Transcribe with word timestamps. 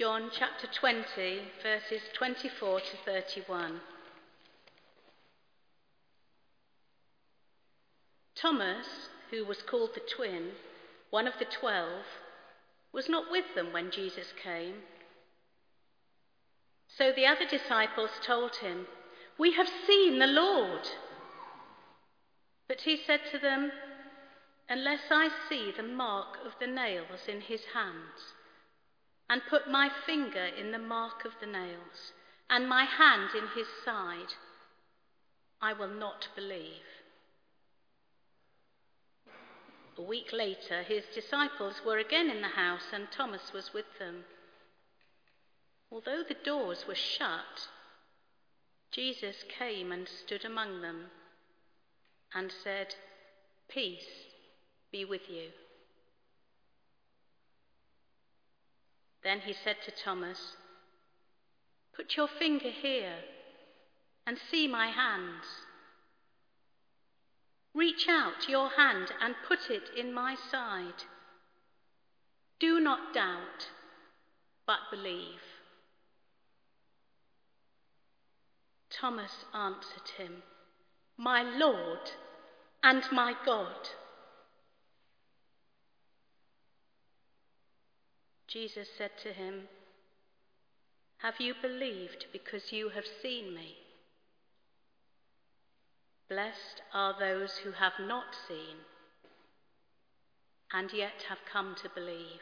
John 0.00 0.30
chapter 0.32 0.66
20, 0.66 1.04
verses 1.62 2.00
24 2.14 2.80
to 2.80 2.96
31. 3.04 3.82
Thomas, 8.34 8.86
who 9.30 9.44
was 9.44 9.60
called 9.60 9.90
the 9.92 10.00
twin, 10.00 10.52
one 11.10 11.26
of 11.26 11.34
the 11.38 11.44
twelve, 11.44 12.06
was 12.94 13.10
not 13.10 13.30
with 13.30 13.44
them 13.54 13.74
when 13.74 13.90
Jesus 13.90 14.28
came. 14.42 14.76
So 16.96 17.12
the 17.12 17.26
other 17.26 17.46
disciples 17.46 18.12
told 18.24 18.56
him, 18.56 18.86
We 19.38 19.52
have 19.52 19.68
seen 19.86 20.18
the 20.18 20.26
Lord. 20.26 20.88
But 22.68 22.80
he 22.80 22.96
said 23.06 23.20
to 23.32 23.38
them, 23.38 23.70
Unless 24.66 25.10
I 25.10 25.28
see 25.50 25.74
the 25.76 25.82
mark 25.82 26.38
of 26.42 26.52
the 26.58 26.66
nails 26.66 27.28
in 27.28 27.42
his 27.42 27.60
hands, 27.74 28.32
and 29.30 29.46
put 29.48 29.70
my 29.70 29.88
finger 30.04 30.44
in 30.44 30.72
the 30.72 30.78
mark 30.78 31.24
of 31.24 31.30
the 31.40 31.46
nails, 31.46 32.12
and 32.50 32.68
my 32.68 32.84
hand 32.84 33.30
in 33.32 33.46
his 33.54 33.68
side, 33.84 34.34
I 35.62 35.72
will 35.72 35.88
not 35.88 36.26
believe. 36.34 36.82
A 39.96 40.02
week 40.02 40.32
later, 40.32 40.82
his 40.82 41.04
disciples 41.14 41.80
were 41.86 41.98
again 41.98 42.28
in 42.28 42.42
the 42.42 42.48
house, 42.48 42.86
and 42.92 43.06
Thomas 43.12 43.52
was 43.54 43.72
with 43.72 43.84
them. 44.00 44.24
Although 45.92 46.24
the 46.26 46.36
doors 46.44 46.84
were 46.88 46.96
shut, 46.96 47.68
Jesus 48.90 49.44
came 49.56 49.92
and 49.92 50.08
stood 50.08 50.44
among 50.44 50.80
them 50.80 51.06
and 52.34 52.50
said, 52.64 52.96
Peace 53.68 54.26
be 54.90 55.04
with 55.04 55.30
you. 55.30 55.50
Then 59.22 59.40
he 59.40 59.52
said 59.52 59.76
to 59.84 59.90
Thomas, 59.90 60.56
Put 61.94 62.16
your 62.16 62.28
finger 62.28 62.70
here 62.70 63.18
and 64.26 64.38
see 64.50 64.66
my 64.66 64.88
hands. 64.88 65.44
Reach 67.74 68.08
out 68.08 68.48
your 68.48 68.70
hand 68.70 69.12
and 69.20 69.34
put 69.46 69.70
it 69.70 69.90
in 69.96 70.12
my 70.12 70.34
side. 70.50 71.04
Do 72.58 72.80
not 72.80 73.14
doubt, 73.14 73.68
but 74.66 74.78
believe. 74.90 75.40
Thomas 78.90 79.44
answered 79.54 80.08
him, 80.18 80.42
My 81.16 81.42
Lord 81.42 82.10
and 82.82 83.02
my 83.12 83.34
God. 83.44 83.88
Jesus 88.50 88.88
said 88.98 89.12
to 89.22 89.32
him, 89.32 89.68
Have 91.18 91.34
you 91.38 91.54
believed 91.62 92.26
because 92.32 92.72
you 92.72 92.88
have 92.88 93.04
seen 93.22 93.54
me? 93.54 93.76
Blessed 96.28 96.82
are 96.92 97.14
those 97.18 97.58
who 97.58 97.72
have 97.72 97.92
not 98.00 98.34
seen 98.48 98.76
and 100.72 100.90
yet 100.92 101.24
have 101.28 101.38
come 101.52 101.76
to 101.82 101.88
believe. 101.94 102.40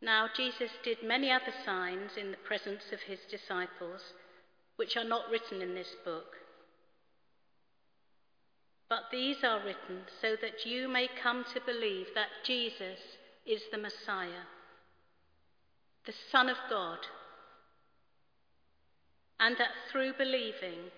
Now, 0.00 0.28
Jesus 0.34 0.70
did 0.84 0.98
many 1.02 1.30
other 1.30 1.52
signs 1.64 2.12
in 2.16 2.30
the 2.30 2.36
presence 2.36 2.84
of 2.92 3.00
his 3.00 3.18
disciples, 3.30 4.00
which 4.76 4.96
are 4.96 5.04
not 5.04 5.30
written 5.30 5.60
in 5.60 5.74
this 5.74 5.94
book. 6.04 6.36
But 8.88 9.10
these 9.12 9.36
are 9.44 9.58
written 9.58 10.02
so 10.22 10.36
that 10.40 10.64
you 10.64 10.88
may 10.88 11.08
come 11.22 11.44
to 11.52 11.60
believe 11.66 12.06
that 12.14 12.28
Jesus 12.46 12.98
is 13.46 13.60
the 13.70 13.78
Messiah, 13.78 14.46
the 16.06 16.14
Son 16.32 16.48
of 16.48 16.56
God, 16.70 16.98
and 19.40 19.56
that 19.58 19.70
through 19.92 20.14
believing 20.16 20.90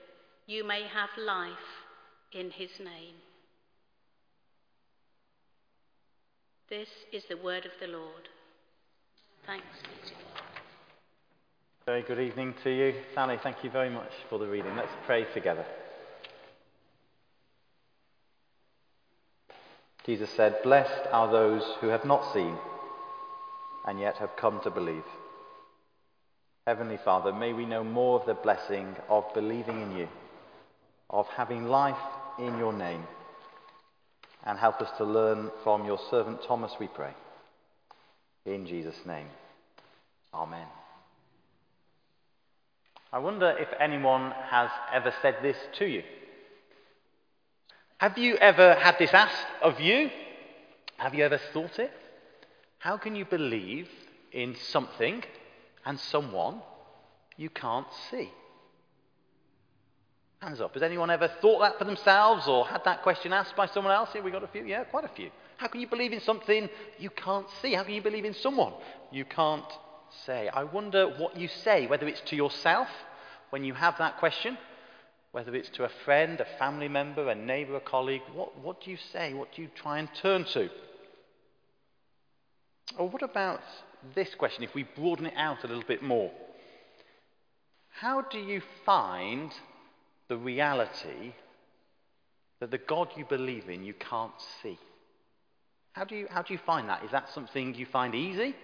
you 0.46 0.64
may 0.64 0.82
have 0.82 1.10
life 1.18 1.52
in 2.32 2.50
his 2.50 2.70
name. 2.78 3.14
This 6.68 6.88
is 7.12 7.24
the 7.28 7.36
word 7.36 7.66
of 7.66 7.72
the 7.80 7.88
Lord. 7.88 8.28
Thanks 9.46 9.66
be 9.82 10.08
to 10.08 10.14
God. 10.14 10.42
Very 11.86 12.02
good 12.02 12.20
evening 12.20 12.54
to 12.62 12.70
you. 12.70 12.94
Sally, 13.14 13.36
thank 13.42 13.64
you 13.64 13.70
very 13.70 13.90
much 13.90 14.12
for 14.28 14.38
the 14.38 14.46
reading. 14.46 14.76
Let's 14.76 14.92
pray 15.06 15.24
together. 15.34 15.64
Jesus 20.04 20.30
said, 20.30 20.62
Blessed 20.62 21.08
are 21.12 21.30
those 21.30 21.62
who 21.80 21.88
have 21.88 22.04
not 22.04 22.32
seen 22.32 22.56
and 23.86 23.98
yet 23.98 24.16
have 24.16 24.36
come 24.36 24.60
to 24.62 24.70
believe. 24.70 25.04
Heavenly 26.66 26.98
Father, 27.04 27.32
may 27.32 27.52
we 27.52 27.66
know 27.66 27.82
more 27.82 28.20
of 28.20 28.26
the 28.26 28.34
blessing 28.34 28.94
of 29.08 29.24
believing 29.34 29.80
in 29.80 29.96
you, 29.96 30.08
of 31.08 31.26
having 31.28 31.66
life 31.66 31.96
in 32.38 32.58
your 32.58 32.72
name, 32.72 33.02
and 34.44 34.58
help 34.58 34.80
us 34.80 34.90
to 34.98 35.04
learn 35.04 35.50
from 35.64 35.84
your 35.84 35.98
servant 36.10 36.42
Thomas, 36.46 36.72
we 36.78 36.86
pray. 36.88 37.12
In 38.46 38.66
Jesus' 38.66 39.04
name. 39.06 39.26
Amen. 40.32 40.66
I 43.12 43.18
wonder 43.18 43.56
if 43.58 43.68
anyone 43.80 44.32
has 44.50 44.70
ever 44.92 45.12
said 45.20 45.36
this 45.42 45.56
to 45.78 45.86
you. 45.86 46.02
Have 48.00 48.16
you 48.16 48.36
ever 48.36 48.76
had 48.76 48.96
this 48.98 49.12
asked 49.12 49.46
of 49.60 49.78
you? 49.78 50.08
Have 50.96 51.14
you 51.14 51.22
ever 51.22 51.38
thought 51.52 51.78
it? 51.78 51.90
How 52.78 52.96
can 52.96 53.14
you 53.14 53.26
believe 53.26 53.90
in 54.32 54.56
something 54.70 55.22
and 55.84 56.00
someone 56.00 56.62
you 57.36 57.50
can't 57.50 57.86
see? 58.10 58.30
Hands 60.38 60.62
up. 60.62 60.72
Has 60.72 60.82
anyone 60.82 61.10
ever 61.10 61.28
thought 61.42 61.60
that 61.60 61.78
for 61.78 61.84
themselves 61.84 62.48
or 62.48 62.66
had 62.66 62.82
that 62.86 63.02
question 63.02 63.34
asked 63.34 63.54
by 63.54 63.66
someone 63.66 63.92
else? 63.92 64.08
Here 64.14 64.22
we 64.22 64.30
got 64.30 64.44
a 64.44 64.48
few. 64.48 64.64
Yeah, 64.64 64.84
quite 64.84 65.04
a 65.04 65.08
few. 65.08 65.28
How 65.58 65.66
can 65.66 65.82
you 65.82 65.86
believe 65.86 66.14
in 66.14 66.20
something 66.20 66.70
you 66.98 67.10
can't 67.10 67.48
see? 67.60 67.74
How 67.74 67.84
can 67.84 67.92
you 67.92 68.00
believe 68.00 68.24
in 68.24 68.32
someone 68.32 68.72
you 69.12 69.26
can't 69.26 69.70
say? 70.24 70.48
I 70.48 70.64
wonder 70.64 71.06
what 71.18 71.36
you 71.36 71.48
say, 71.48 71.86
whether 71.86 72.08
it's 72.08 72.22
to 72.30 72.34
yourself 72.34 72.88
when 73.50 73.62
you 73.62 73.74
have 73.74 73.98
that 73.98 74.16
question 74.16 74.56
whether 75.32 75.54
it's 75.54 75.70
to 75.70 75.84
a 75.84 75.90
friend, 76.04 76.40
a 76.40 76.58
family 76.58 76.88
member, 76.88 77.28
a 77.28 77.34
neighbour, 77.34 77.76
a 77.76 77.80
colleague, 77.80 78.22
what, 78.34 78.58
what 78.58 78.82
do 78.82 78.90
you 78.90 78.98
say? 79.12 79.32
What 79.32 79.52
do 79.54 79.62
you 79.62 79.68
try 79.74 79.98
and 79.98 80.08
turn 80.20 80.44
to? 80.52 80.68
Or 82.98 83.08
what 83.08 83.22
about 83.22 83.60
this 84.14 84.34
question, 84.34 84.64
if 84.64 84.74
we 84.74 84.82
broaden 84.82 85.26
it 85.26 85.34
out 85.36 85.62
a 85.62 85.68
little 85.68 85.84
bit 85.86 86.02
more? 86.02 86.30
How 87.90 88.22
do 88.22 88.38
you 88.38 88.62
find 88.84 89.52
the 90.28 90.36
reality 90.36 91.34
that 92.60 92.70
the 92.70 92.78
God 92.78 93.08
you 93.16 93.24
believe 93.24 93.68
in 93.68 93.84
you 93.84 93.94
can't 93.94 94.32
see? 94.62 94.78
How 95.92 96.04
do 96.04 96.14
you, 96.16 96.26
how 96.30 96.42
do 96.42 96.52
you 96.52 96.60
find 96.64 96.88
that? 96.88 97.04
Is 97.04 97.10
that 97.12 97.30
something 97.34 97.74
you 97.74 97.86
find 97.86 98.14
easy? 98.14 98.54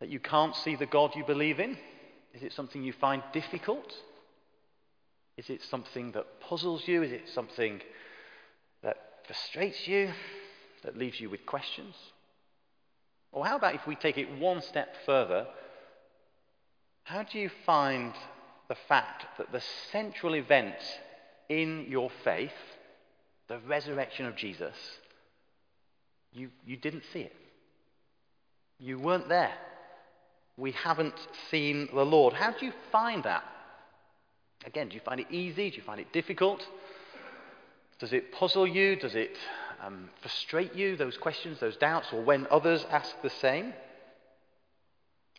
That 0.00 0.08
you 0.08 0.20
can't 0.20 0.54
see 0.56 0.76
the 0.76 0.86
God 0.86 1.14
you 1.14 1.24
believe 1.24 1.60
in? 1.60 1.76
Is 2.34 2.42
it 2.42 2.52
something 2.52 2.82
you 2.82 2.92
find 2.92 3.22
difficult? 3.32 3.94
Is 5.36 5.50
it 5.50 5.62
something 5.62 6.12
that 6.12 6.40
puzzles 6.40 6.88
you? 6.88 7.02
Is 7.02 7.12
it 7.12 7.28
something 7.28 7.80
that 8.82 8.96
frustrates 9.26 9.86
you, 9.86 10.10
that 10.82 10.96
leaves 10.96 11.20
you 11.20 11.28
with 11.28 11.44
questions? 11.44 11.94
Or 13.32 13.44
how 13.44 13.56
about 13.56 13.74
if 13.74 13.86
we 13.86 13.96
take 13.96 14.16
it 14.16 14.38
one 14.38 14.62
step 14.62 14.94
further? 15.04 15.46
How 17.04 17.22
do 17.22 17.38
you 17.38 17.50
find 17.66 18.14
the 18.68 18.76
fact 18.88 19.26
that 19.38 19.52
the 19.52 19.62
central 19.92 20.34
event 20.34 20.76
in 21.48 21.86
your 21.88 22.10
faith, 22.24 22.50
the 23.48 23.58
resurrection 23.58 24.26
of 24.26 24.36
Jesus, 24.36 24.74
you, 26.32 26.50
you 26.64 26.76
didn't 26.76 27.04
see 27.12 27.20
it? 27.20 27.36
You 28.78 28.98
weren't 28.98 29.28
there. 29.28 29.54
We 30.56 30.72
haven't 30.72 31.14
seen 31.50 31.88
the 31.94 32.04
Lord. 32.04 32.32
How 32.32 32.52
do 32.52 32.64
you 32.64 32.72
find 32.90 33.22
that? 33.24 33.44
Again, 34.64 34.88
do 34.88 34.94
you 34.94 35.00
find 35.00 35.20
it 35.20 35.30
easy? 35.30 35.70
Do 35.70 35.76
you 35.76 35.82
find 35.82 36.00
it 36.00 36.12
difficult? 36.12 36.66
Does 37.98 38.12
it 38.12 38.32
puzzle 38.32 38.66
you? 38.66 38.96
Does 38.96 39.14
it 39.14 39.36
um, 39.82 40.10
frustrate 40.22 40.74
you, 40.74 40.96
those 40.96 41.16
questions, 41.16 41.60
those 41.60 41.76
doubts, 41.76 42.08
or 42.12 42.22
when 42.22 42.46
others 42.50 42.84
ask 42.90 43.14
the 43.22 43.30
same? 43.30 43.72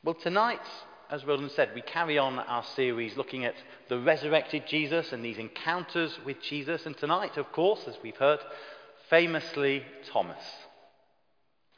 Well, 0.03 0.15
tonight, 0.15 0.61
as 1.09 1.25
Roland 1.25 1.51
said, 1.51 1.71
we 1.73 1.81
carry 1.81 2.17
on 2.17 2.39
our 2.39 2.63
series 2.75 3.17
looking 3.17 3.45
at 3.45 3.55
the 3.89 3.99
resurrected 3.99 4.67
Jesus 4.67 5.11
and 5.11 5.23
these 5.23 5.37
encounters 5.37 6.17
with 6.25 6.41
Jesus. 6.41 6.85
And 6.85 6.97
tonight, 6.97 7.37
of 7.37 7.51
course, 7.51 7.81
as 7.87 7.97
we've 8.03 8.15
heard, 8.15 8.39
famously 9.09 9.83
Thomas. 10.11 10.43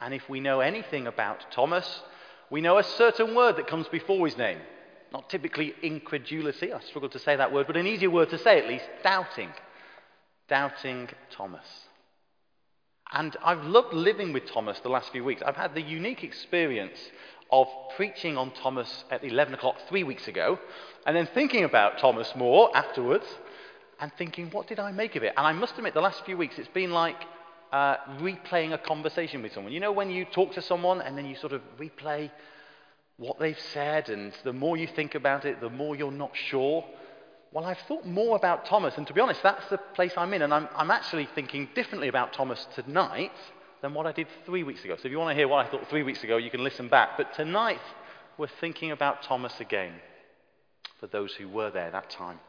And 0.01 0.13
if 0.13 0.29
we 0.29 0.39
know 0.39 0.61
anything 0.61 1.07
about 1.07 1.51
Thomas, 1.51 2.01
we 2.49 2.61
know 2.61 2.77
a 2.77 2.83
certain 2.83 3.35
word 3.35 3.57
that 3.57 3.67
comes 3.67 3.87
before 3.87 4.25
his 4.25 4.37
name. 4.37 4.59
Not 5.11 5.29
typically 5.29 5.73
incredulity, 5.81 6.71
I 6.71 6.79
struggle 6.81 7.09
to 7.09 7.19
say 7.19 7.35
that 7.35 7.51
word, 7.51 7.67
but 7.67 7.77
an 7.77 7.87
easier 7.87 8.09
word 8.09 8.29
to 8.29 8.37
say 8.37 8.59
at 8.59 8.67
least 8.67 8.85
doubting. 9.03 9.49
Doubting 10.47 11.09
Thomas. 11.31 11.65
And 13.11 13.35
I've 13.43 13.63
loved 13.63 13.93
living 13.93 14.33
with 14.33 14.45
Thomas 14.45 14.79
the 14.81 14.89
last 14.89 15.11
few 15.11 15.23
weeks. 15.23 15.41
I've 15.43 15.55
had 15.55 15.73
the 15.73 15.81
unique 15.81 16.23
experience 16.23 16.97
of 17.51 17.67
preaching 17.95 18.37
on 18.37 18.51
Thomas 18.51 19.03
at 19.09 19.23
11 19.23 19.55
o'clock 19.55 19.77
three 19.87 20.03
weeks 20.03 20.27
ago, 20.27 20.59
and 21.07 21.15
then 21.15 21.27
thinking 21.33 21.63
about 21.63 21.97
Thomas 21.97 22.31
more 22.35 22.75
afterwards, 22.77 23.25
and 23.99 24.11
thinking, 24.17 24.49
what 24.51 24.67
did 24.67 24.79
I 24.79 24.91
make 24.91 25.15
of 25.15 25.23
it? 25.23 25.33
And 25.35 25.45
I 25.45 25.53
must 25.53 25.75
admit, 25.75 25.93
the 25.93 26.01
last 26.01 26.23
few 26.23 26.37
weeks, 26.37 26.57
it's 26.57 26.69
been 26.69 26.91
like 26.91 27.17
uh, 27.71 27.97
replaying 28.19 28.73
a 28.73 28.77
conversation 28.77 29.41
with 29.41 29.53
someone. 29.53 29.73
You 29.73 29.79
know, 29.79 29.91
when 29.91 30.09
you 30.09 30.25
talk 30.25 30.53
to 30.53 30.61
someone 30.61 31.01
and 31.01 31.17
then 31.17 31.25
you 31.25 31.35
sort 31.35 31.53
of 31.53 31.61
replay 31.79 32.31
what 33.19 33.37
they've 33.37 33.59
said, 33.73 34.09
and 34.09 34.33
the 34.43 34.53
more 34.53 34.77
you 34.77 34.87
think 34.87 35.13
about 35.13 35.45
it, 35.45 35.59
the 35.59 35.69
more 35.69 35.95
you're 35.95 36.11
not 36.11 36.31
sure. 36.33 36.85
Well, 37.51 37.65
I've 37.65 37.79
thought 37.79 38.05
more 38.05 38.37
about 38.37 38.65
Thomas, 38.65 38.95
and 38.97 39.05
to 39.07 39.13
be 39.13 39.19
honest, 39.19 39.43
that's 39.43 39.67
the 39.69 39.77
place 39.77 40.13
I'm 40.15 40.33
in, 40.33 40.41
and 40.41 40.53
I'm, 40.53 40.69
I'm 40.75 40.89
actually 40.89 41.27
thinking 41.35 41.67
differently 41.75 42.07
about 42.07 42.31
Thomas 42.33 42.65
tonight 42.75 43.33
than 43.81 43.93
what 43.93 44.07
I 44.07 44.13
did 44.13 44.27
three 44.45 44.63
weeks 44.63 44.85
ago. 44.85 44.95
So 44.95 45.05
if 45.05 45.11
you 45.11 45.19
want 45.19 45.31
to 45.31 45.35
hear 45.35 45.47
what 45.47 45.65
I 45.65 45.69
thought 45.69 45.89
three 45.89 46.03
weeks 46.03 46.23
ago, 46.23 46.37
you 46.37 46.49
can 46.49 46.63
listen 46.63 46.87
back. 46.87 47.17
But 47.17 47.33
tonight, 47.33 47.81
we're 48.37 48.47
thinking 48.61 48.91
about 48.91 49.23
Thomas 49.23 49.59
again, 49.59 49.93
for 50.99 51.07
those 51.07 51.33
who 51.33 51.49
were 51.49 51.71
there 51.71 51.91
that 51.91 52.09
time. 52.09 52.39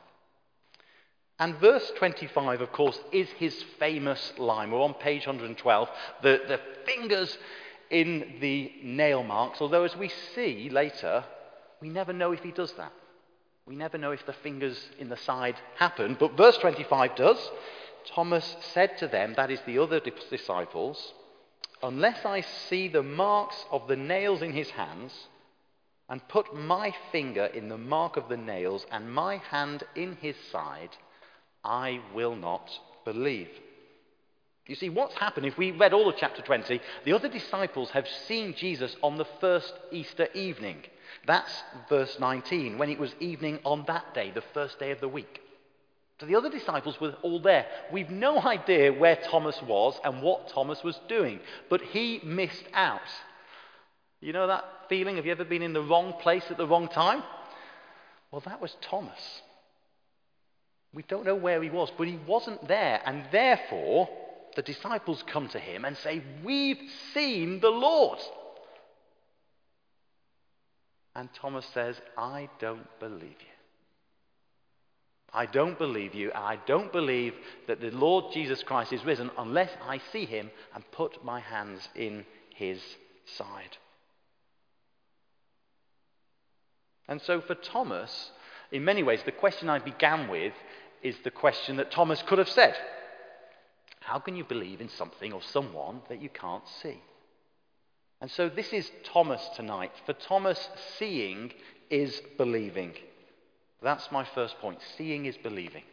And 1.40 1.56
verse 1.56 1.90
25, 1.96 2.60
of 2.60 2.70
course, 2.70 2.98
is 3.12 3.28
his 3.38 3.64
famous 3.78 4.34
line. 4.38 4.70
We're 4.70 4.82
on 4.82 4.94
page 4.94 5.26
112. 5.26 5.88
The, 6.22 6.42
the 6.46 6.60
fingers 6.84 7.36
in 7.90 8.36
the 8.40 8.72
nail 8.82 9.22
marks, 9.22 9.60
although 9.60 9.84
as 9.84 9.96
we 9.96 10.10
see 10.34 10.70
later, 10.70 11.24
we 11.80 11.88
never 11.88 12.12
know 12.12 12.32
if 12.32 12.42
he 12.42 12.52
does 12.52 12.72
that. 12.74 12.92
We 13.66 13.76
never 13.76 13.98
know 13.98 14.12
if 14.12 14.24
the 14.26 14.32
fingers 14.32 14.78
in 14.98 15.08
the 15.08 15.16
side 15.16 15.56
happen, 15.76 16.16
but 16.18 16.36
verse 16.36 16.56
25 16.58 17.14
does. 17.16 17.50
Thomas 18.14 18.56
said 18.72 18.96
to 18.98 19.08
them, 19.08 19.34
that 19.36 19.50
is 19.50 19.60
the 19.66 19.78
other 19.78 20.00
disciples, 20.00 21.12
unless 21.82 22.24
I 22.24 22.40
see 22.68 22.88
the 22.88 23.02
marks 23.02 23.64
of 23.70 23.88
the 23.88 23.96
nails 23.96 24.42
in 24.42 24.52
his 24.52 24.70
hands, 24.70 25.12
and 26.08 26.26
put 26.28 26.54
my 26.54 26.92
finger 27.12 27.44
in 27.44 27.68
the 27.68 27.78
mark 27.78 28.16
of 28.16 28.28
the 28.28 28.36
nails, 28.36 28.84
and 28.90 29.12
my 29.12 29.36
hand 29.36 29.84
in 29.94 30.16
his 30.16 30.36
side, 30.50 30.96
I 31.62 32.00
will 32.14 32.34
not 32.34 32.68
believe. 33.04 33.48
You 34.66 34.74
see, 34.76 34.88
what's 34.88 35.14
happened, 35.14 35.46
if 35.46 35.58
we 35.58 35.72
read 35.72 35.92
all 35.92 36.08
of 36.08 36.16
chapter 36.16 36.42
20, 36.42 36.80
the 37.04 37.12
other 37.12 37.28
disciples 37.28 37.90
have 37.90 38.06
seen 38.28 38.54
Jesus 38.54 38.94
on 39.02 39.16
the 39.16 39.26
first 39.40 39.72
Easter 39.90 40.28
evening. 40.34 40.84
That's 41.26 41.62
verse 41.88 42.16
19, 42.20 42.78
when 42.78 42.90
it 42.90 42.98
was 42.98 43.14
evening 43.20 43.58
on 43.64 43.84
that 43.86 44.14
day, 44.14 44.30
the 44.30 44.44
first 44.54 44.78
day 44.78 44.90
of 44.92 45.00
the 45.00 45.08
week. 45.08 45.40
So 46.20 46.26
the 46.26 46.36
other 46.36 46.50
disciples 46.50 47.00
were 47.00 47.16
all 47.22 47.40
there. 47.40 47.66
We've 47.90 48.10
no 48.10 48.40
idea 48.40 48.92
where 48.92 49.16
Thomas 49.16 49.60
was 49.62 49.98
and 50.04 50.22
what 50.22 50.48
Thomas 50.48 50.84
was 50.84 51.00
doing, 51.08 51.40
but 51.68 51.80
he 51.80 52.20
missed 52.22 52.66
out. 52.74 53.00
You 54.20 54.34
know 54.34 54.46
that 54.48 54.64
feeling? 54.90 55.16
Have 55.16 55.24
you 55.24 55.32
ever 55.32 55.44
been 55.44 55.62
in 55.62 55.72
the 55.72 55.82
wrong 55.82 56.12
place 56.20 56.44
at 56.50 56.58
the 56.58 56.66
wrong 56.66 56.88
time? 56.88 57.22
Well, 58.30 58.42
that 58.44 58.60
was 58.60 58.76
Thomas. 58.82 59.42
We 60.92 61.02
don't 61.04 61.24
know 61.24 61.34
where 61.34 61.62
he 61.62 61.70
was, 61.70 61.90
but 61.96 62.06
he 62.06 62.18
wasn't 62.26 62.68
there. 62.68 63.00
And 63.06 63.24
therefore, 63.32 64.08
the 64.56 64.62
disciples 64.62 65.22
come 65.26 65.48
to 65.48 65.58
him 65.58 65.84
and 65.84 65.96
say, 65.98 66.22
We've 66.44 66.80
seen 67.14 67.60
the 67.60 67.70
Lord. 67.70 68.18
And 71.14 71.28
Thomas 71.34 71.66
says, 71.74 72.00
I 72.16 72.48
don't 72.60 72.86
believe 73.00 73.22
you. 73.22 73.50
I 75.32 75.46
don't 75.46 75.78
believe 75.78 76.14
you, 76.14 76.30
and 76.32 76.42
I 76.42 76.58
don't 76.66 76.92
believe 76.92 77.34
that 77.68 77.80
the 77.80 77.90
Lord 77.90 78.32
Jesus 78.32 78.62
Christ 78.62 78.92
is 78.92 79.04
risen 79.04 79.30
unless 79.38 79.70
I 79.86 80.00
see 80.12 80.24
him 80.24 80.50
and 80.74 80.90
put 80.90 81.24
my 81.24 81.40
hands 81.40 81.88
in 81.94 82.24
his 82.54 82.80
side. 83.36 83.76
And 87.06 87.20
so 87.22 87.40
for 87.40 87.54
Thomas, 87.54 88.30
in 88.72 88.84
many 88.84 89.02
ways, 89.02 89.20
the 89.24 89.32
question 89.32 89.68
I 89.68 89.78
began 89.78 90.28
with 90.28 90.54
is 91.02 91.16
the 91.22 91.30
question 91.30 91.76
that 91.76 91.90
Thomas 91.90 92.22
could 92.22 92.38
have 92.38 92.48
said 92.48 92.76
How 94.00 94.18
can 94.18 94.36
you 94.36 94.44
believe 94.44 94.80
in 94.80 94.88
something 94.88 95.32
or 95.32 95.42
someone 95.42 96.00
that 96.08 96.20
you 96.20 96.28
can't 96.28 96.66
see? 96.82 97.00
And 98.20 98.30
so 98.30 98.48
this 98.48 98.72
is 98.72 98.90
Thomas 99.04 99.40
tonight. 99.56 99.92
For 100.04 100.12
Thomas, 100.12 100.68
seeing 100.98 101.52
is 101.88 102.20
believing. 102.36 102.94
That's 103.82 104.10
my 104.12 104.24
first 104.24 104.58
point. 104.58 104.78
Seeing 104.98 105.24
is 105.26 105.36
believing. 105.38 105.84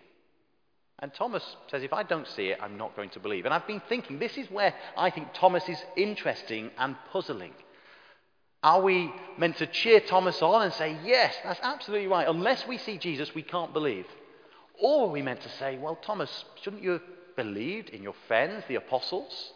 And 0.99 1.13
Thomas 1.13 1.43
says, 1.69 1.83
if 1.83 1.93
I 1.93 2.03
don't 2.03 2.27
see 2.27 2.47
it, 2.47 2.59
I'm 2.61 2.77
not 2.77 2.95
going 2.95 3.11
to 3.11 3.19
believe. 3.19 3.45
And 3.45 3.53
I've 3.53 3.67
been 3.67 3.81
thinking, 3.87 4.17
this 4.19 4.37
is 4.37 4.49
where 4.49 4.73
I 4.97 5.09
think 5.09 5.33
Thomas 5.33 5.69
is 5.69 5.81
interesting 5.95 6.71
and 6.77 6.95
puzzling. 7.11 7.53
Are 8.63 8.81
we 8.81 9.13
meant 9.37 9.57
to 9.57 9.67
cheer 9.67 9.99
Thomas 9.99 10.41
on 10.41 10.63
and 10.63 10.73
say, 10.73 10.97
yes, 11.05 11.35
that's 11.43 11.59
absolutely 11.61 12.07
right. 12.07 12.27
Unless 12.27 12.67
we 12.67 12.79
see 12.79 12.97
Jesus, 12.97 13.35
we 13.35 13.43
can't 13.43 13.73
believe. 13.73 14.07
Or 14.81 15.07
are 15.07 15.11
we 15.11 15.21
meant 15.21 15.41
to 15.41 15.49
say, 15.49 15.77
well, 15.77 15.95
Thomas, 15.95 16.45
shouldn't 16.61 16.83
you 16.83 16.99
believed 17.37 17.89
in 17.89 18.03
your 18.03 18.15
friends, 18.27 18.65
the 18.67 18.75
apostles? 18.75 19.53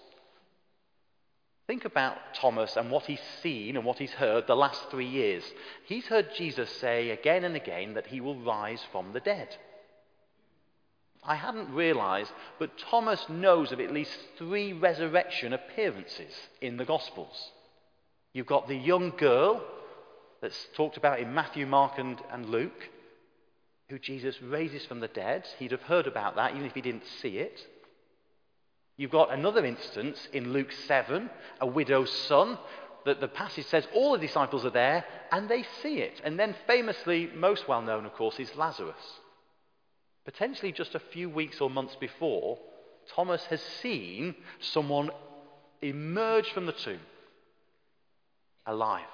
Think 1.67 1.83
about 1.85 2.17
Thomas 2.35 2.77
and 2.77 2.89
what 2.89 3.05
he's 3.05 3.21
seen 3.41 3.75
and 3.75 3.85
what 3.85 3.97
he's 3.97 4.11
heard 4.11 4.47
the 4.47 4.55
last 4.55 4.89
three 4.89 5.07
years. 5.07 5.43
He's 5.85 6.05
heard 6.05 6.33
Jesus 6.35 6.69
say 6.69 7.09
again 7.09 7.43
and 7.43 7.55
again 7.55 7.95
that 7.95 8.07
he 8.07 8.21
will 8.21 8.39
rise 8.39 8.81
from 8.91 9.11
the 9.11 9.19
dead. 9.19 9.55
I 11.23 11.35
hadn't 11.35 11.73
realized, 11.73 12.31
but 12.57 12.77
Thomas 12.77 13.23
knows 13.29 13.71
of 13.71 13.79
at 13.79 13.93
least 13.93 14.17
three 14.37 14.73
resurrection 14.73 15.53
appearances 15.53 16.33
in 16.61 16.77
the 16.77 16.85
Gospels. 16.85 17.51
You've 18.33 18.47
got 18.47 18.67
the 18.67 18.75
young 18.75 19.11
girl 19.11 19.63
that's 20.41 20.67
talked 20.75 20.97
about 20.97 21.19
in 21.19 21.33
Matthew, 21.33 21.67
Mark, 21.67 21.99
and, 21.99 22.19
and 22.31 22.47
Luke, 22.47 22.89
who 23.91 23.99
Jesus 23.99 24.41
raises 24.41 24.85
from 24.85 25.01
the 25.01 25.07
dead. 25.09 25.45
He'd 25.59 25.71
have 25.71 25.83
heard 25.83 26.07
about 26.07 26.37
that 26.37 26.55
even 26.55 26.65
if 26.65 26.73
he 26.73 26.81
didn't 26.81 27.05
see 27.21 27.37
it. 27.37 27.59
You've 28.97 29.11
got 29.11 29.33
another 29.33 29.65
instance 29.65 30.27
in 30.33 30.53
Luke 30.53 30.71
7, 30.87 31.29
a 31.59 31.67
widow's 31.67 32.11
son, 32.11 32.57
that 33.05 33.19
the 33.19 33.27
passage 33.27 33.65
says 33.65 33.87
all 33.93 34.13
the 34.13 34.25
disciples 34.25 34.63
are 34.63 34.71
there 34.71 35.03
and 35.31 35.49
they 35.49 35.65
see 35.81 35.97
it. 35.97 36.21
And 36.23 36.39
then, 36.39 36.55
famously, 36.67 37.29
most 37.35 37.67
well 37.67 37.81
known, 37.81 38.05
of 38.05 38.13
course, 38.13 38.39
is 38.39 38.55
Lazarus. 38.55 38.95
Potentially 40.23 40.71
just 40.71 40.95
a 40.95 40.99
few 40.99 41.29
weeks 41.29 41.59
or 41.59 41.69
months 41.69 41.95
before, 41.99 42.59
Thomas 43.13 43.43
has 43.45 43.61
seen 43.81 44.35
someone 44.59 45.09
emerge 45.81 46.49
from 46.51 46.65
the 46.65 46.73
tomb 46.73 46.99
alive. 48.65 49.05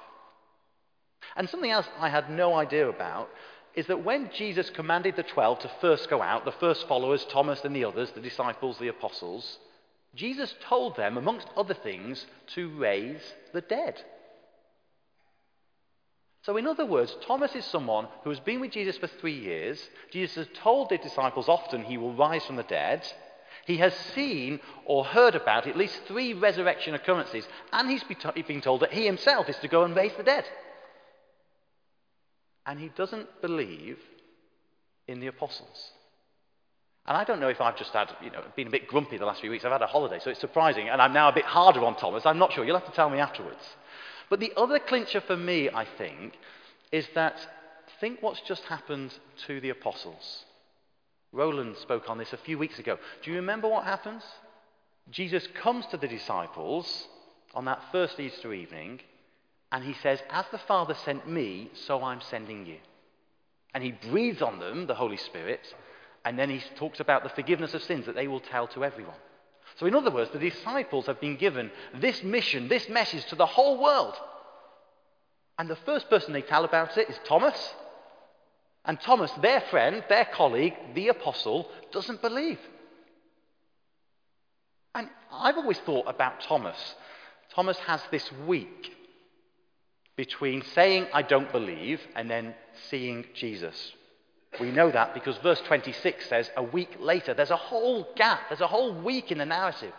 And 1.36 1.50
something 1.50 1.72
else 1.72 1.88
I 2.00 2.10
had 2.10 2.30
no 2.30 2.56
idea 2.56 2.88
about 2.90 3.30
is 3.78 3.86
that 3.86 4.04
when 4.04 4.32
Jesus 4.34 4.72
commanded 4.72 5.16
the 5.16 5.24
twelve 5.24 5.60
to 5.60 5.72
first 5.80 6.10
go 6.10 6.20
out, 6.20 6.46
the 6.46 6.52
first 6.52 6.88
followers, 6.88 7.24
Thomas 7.30 7.64
and 7.64 7.76
the 7.76 7.86
others, 7.86 8.10
the 8.10 8.20
disciples, 8.20 8.80
the 8.80 8.88
apostles, 8.88 9.60
Jesus 10.16 10.52
told 10.68 10.98
them, 10.98 11.16
amongst 11.16 11.48
other 11.56 11.76
things, 11.76 12.26
to 12.56 12.70
raise 12.70 13.22
the 13.54 13.62
dead. 13.62 14.02
So, 16.42 16.58
in 16.58 16.66
other 16.66 16.88
words, 16.88 17.16
Thomas 17.28 17.56
is 17.56 17.66
someone 17.66 18.08
who 18.24 18.32
has 18.32 18.40
been 18.40 18.62
with 18.62 18.72
Jesus 18.72 18.98
for 18.98 19.06
three 19.06 19.38
years. 19.38 19.80
Jesus 20.12 20.36
has 20.38 20.48
told 20.58 20.90
the 20.90 20.98
disciples 20.98 21.48
often 21.48 21.84
he 21.84 21.98
will 21.98 22.16
rise 22.16 22.44
from 22.46 22.56
the 22.56 22.64
dead. 22.64 23.08
He 23.68 23.78
has 23.78 23.94
seen 24.16 24.60
or 24.86 25.06
heard 25.06 25.36
about 25.36 25.68
at 25.68 25.78
least 25.78 26.00
three 26.08 26.34
resurrection 26.34 26.96
occurrences, 26.96 27.48
and 27.72 27.92
he's 27.92 28.04
been 28.04 28.62
told 28.62 28.80
that 28.80 28.94
he 28.94 29.06
himself 29.06 29.50
is 29.50 29.58
to 29.58 29.68
go 29.68 29.84
and 29.84 29.96
raise 29.96 30.14
the 30.18 30.24
dead. 30.24 30.46
And 32.68 32.80
he 32.80 32.90
doesn't 32.90 33.42
believe 33.42 33.98
in 35.08 35.20
the 35.20 35.28
apostles. 35.28 35.92
And 37.06 37.16
I 37.16 37.24
don't 37.24 37.40
know 37.40 37.48
if 37.48 37.62
I've 37.62 37.78
just 37.78 37.94
had, 37.94 38.14
you 38.22 38.30
know, 38.30 38.44
been 38.56 38.68
a 38.68 38.72
bit 38.72 38.88
grumpy 38.88 39.18
the 39.18 39.26
last 39.26 39.40
few 39.40 39.50
weeks. 39.50 39.64
I've 39.64 39.72
had 39.72 39.82
a 39.82 39.88
holiday, 39.88 40.20
so 40.22 40.30
it's 40.30 40.42
surprising. 40.42 40.90
And 40.90 41.02
I'm 41.02 41.14
now 41.14 41.30
a 41.30 41.34
bit 41.34 41.46
harder 41.46 41.86
on 41.86 41.96
Thomas. 41.96 42.26
I'm 42.26 42.38
not 42.38 42.52
sure. 42.52 42.66
You'll 42.66 42.78
have 42.78 42.90
to 42.90 42.96
tell 42.96 43.10
me 43.10 43.20
afterwards. 43.20 43.64
But 44.30 44.42
the 44.42 44.52
other 44.58 44.78
clincher 44.78 45.22
for 45.22 45.38
me, 45.38 45.70
I 45.70 45.86
think, 45.98 46.34
is 46.92 47.08
that 47.16 47.36
think 48.02 48.22
what's 48.22 48.42
just 48.42 48.64
happened 48.64 49.14
to 49.48 49.62
the 49.62 49.70
apostles. 49.70 50.44
Roland 51.32 51.78
spoke 51.78 52.10
on 52.10 52.18
this 52.18 52.34
a 52.34 52.38
few 52.38 52.58
weeks 52.58 52.80
ago. 52.80 52.98
Do 53.24 53.32
you 53.32 53.38
remember 53.38 53.70
what 53.70 53.86
happens? 53.86 54.24
Jesus 55.10 55.48
comes 55.62 55.86
to 55.88 55.98
the 55.98 56.08
disciples 56.08 57.08
on 57.54 57.66
that 57.66 57.82
first 57.92 58.20
Easter 58.20 58.54
evening, 58.54 59.00
and 59.72 59.84
he 59.84 59.94
says, 60.02 60.20
As 60.30 60.46
the 60.52 60.58
Father 60.58 60.96
sent 61.06 61.30
me, 61.30 61.72
so 61.74 62.04
I'm 62.04 62.22
sending 62.22 62.66
you. 62.66 62.78
And 63.74 63.84
he 63.84 63.92
breathes 63.92 64.42
on 64.42 64.60
them, 64.60 64.88
the 64.88 64.96
Holy 64.96 65.18
Spirit, 65.18 65.62
and 66.24 66.38
then 66.38 66.50
he 66.50 66.62
talks 66.78 67.00
about 67.00 67.24
the 67.24 67.30
forgiveness 67.30 67.74
of 67.74 67.84
sins 67.84 68.06
that 68.06 68.16
they 68.16 68.28
will 68.28 68.40
tell 68.40 68.68
to 68.70 68.84
everyone. 68.84 69.16
So, 69.78 69.86
in 69.86 69.96
other 69.96 70.12
words, 70.12 70.32
the 70.32 70.40
disciples 70.40 71.06
have 71.06 71.22
been 71.22 71.38
given 71.38 71.70
this 71.94 72.24
mission, 72.24 72.68
this 72.68 72.90
message 72.90 73.26
to 73.26 73.36
the 73.36 73.46
whole 73.46 73.82
world. 73.82 74.16
And 75.60 75.70
the 75.70 75.76
first 75.76 76.10
person 76.10 76.34
they 76.34 76.42
tell 76.42 76.66
about 76.66 76.98
it 76.98 77.10
is 77.10 77.20
Thomas. 77.26 77.74
And 78.86 79.00
Thomas, 79.02 79.32
their 79.42 79.62
friend, 79.62 80.04
their 80.08 80.26
colleague, 80.26 80.74
the 80.96 81.10
apostle, 81.10 81.70
doesn't 81.92 82.22
believe. 82.22 82.60
And 84.96 85.10
I've 85.32 85.58
always 85.58 85.80
thought 85.80 86.06
about 86.08 86.42
Thomas. 86.42 86.96
Thomas 87.54 87.78
has 87.80 88.02
this 88.12 88.32
week 88.48 88.97
between 90.18 90.64
saying, 90.74 91.08
I 91.14 91.22
don't 91.22 91.52
believe, 91.52 92.02
and 92.16 92.30
then 92.30 92.56
seeing 92.90 93.26
Jesus. 93.34 93.94
We 94.60 94.72
know 94.72 94.90
that 94.90 95.14
because 95.14 95.38
verse 95.38 95.62
26 95.62 96.28
says, 96.28 96.50
a 96.58 96.64
week 96.64 96.98
later, 97.00 97.34
there's 97.34 97.52
a 97.52 97.56
whole 97.56 98.08
gap, 98.16 98.50
there's 98.50 98.62
a 98.62 98.68
whole 98.68 98.94
week 98.94 99.32
in 99.32 99.38
the 99.38 99.46
narrative. 99.46 99.94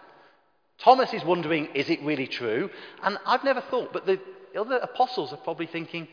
Thomas 0.78 1.14
is 1.14 1.24
wondering, 1.24 1.66
is 1.74 1.88
it 1.88 2.02
really 2.02 2.26
true? 2.26 2.68
And 3.02 3.16
I've 3.24 3.44
never 3.44 3.60
thought, 3.60 3.92
but 3.92 4.06
the 4.06 4.20
other 4.58 4.76
apostles 4.76 5.32
are 5.32 5.38
probably 5.38 5.66
thinking, 5.66 6.08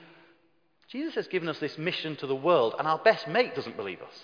Jesus 0.87 1.15
has 1.15 1.27
given 1.27 1.49
us 1.49 1.59
this 1.59 1.79
mission 1.79 2.15
to 2.17 2.27
the 2.27 2.35
world, 2.35 2.75
and 2.77 2.87
our 2.87 2.99
best 2.99 3.27
mate 3.27 3.55
doesn't 3.55 3.75
believe 3.75 4.01
us. 4.01 4.19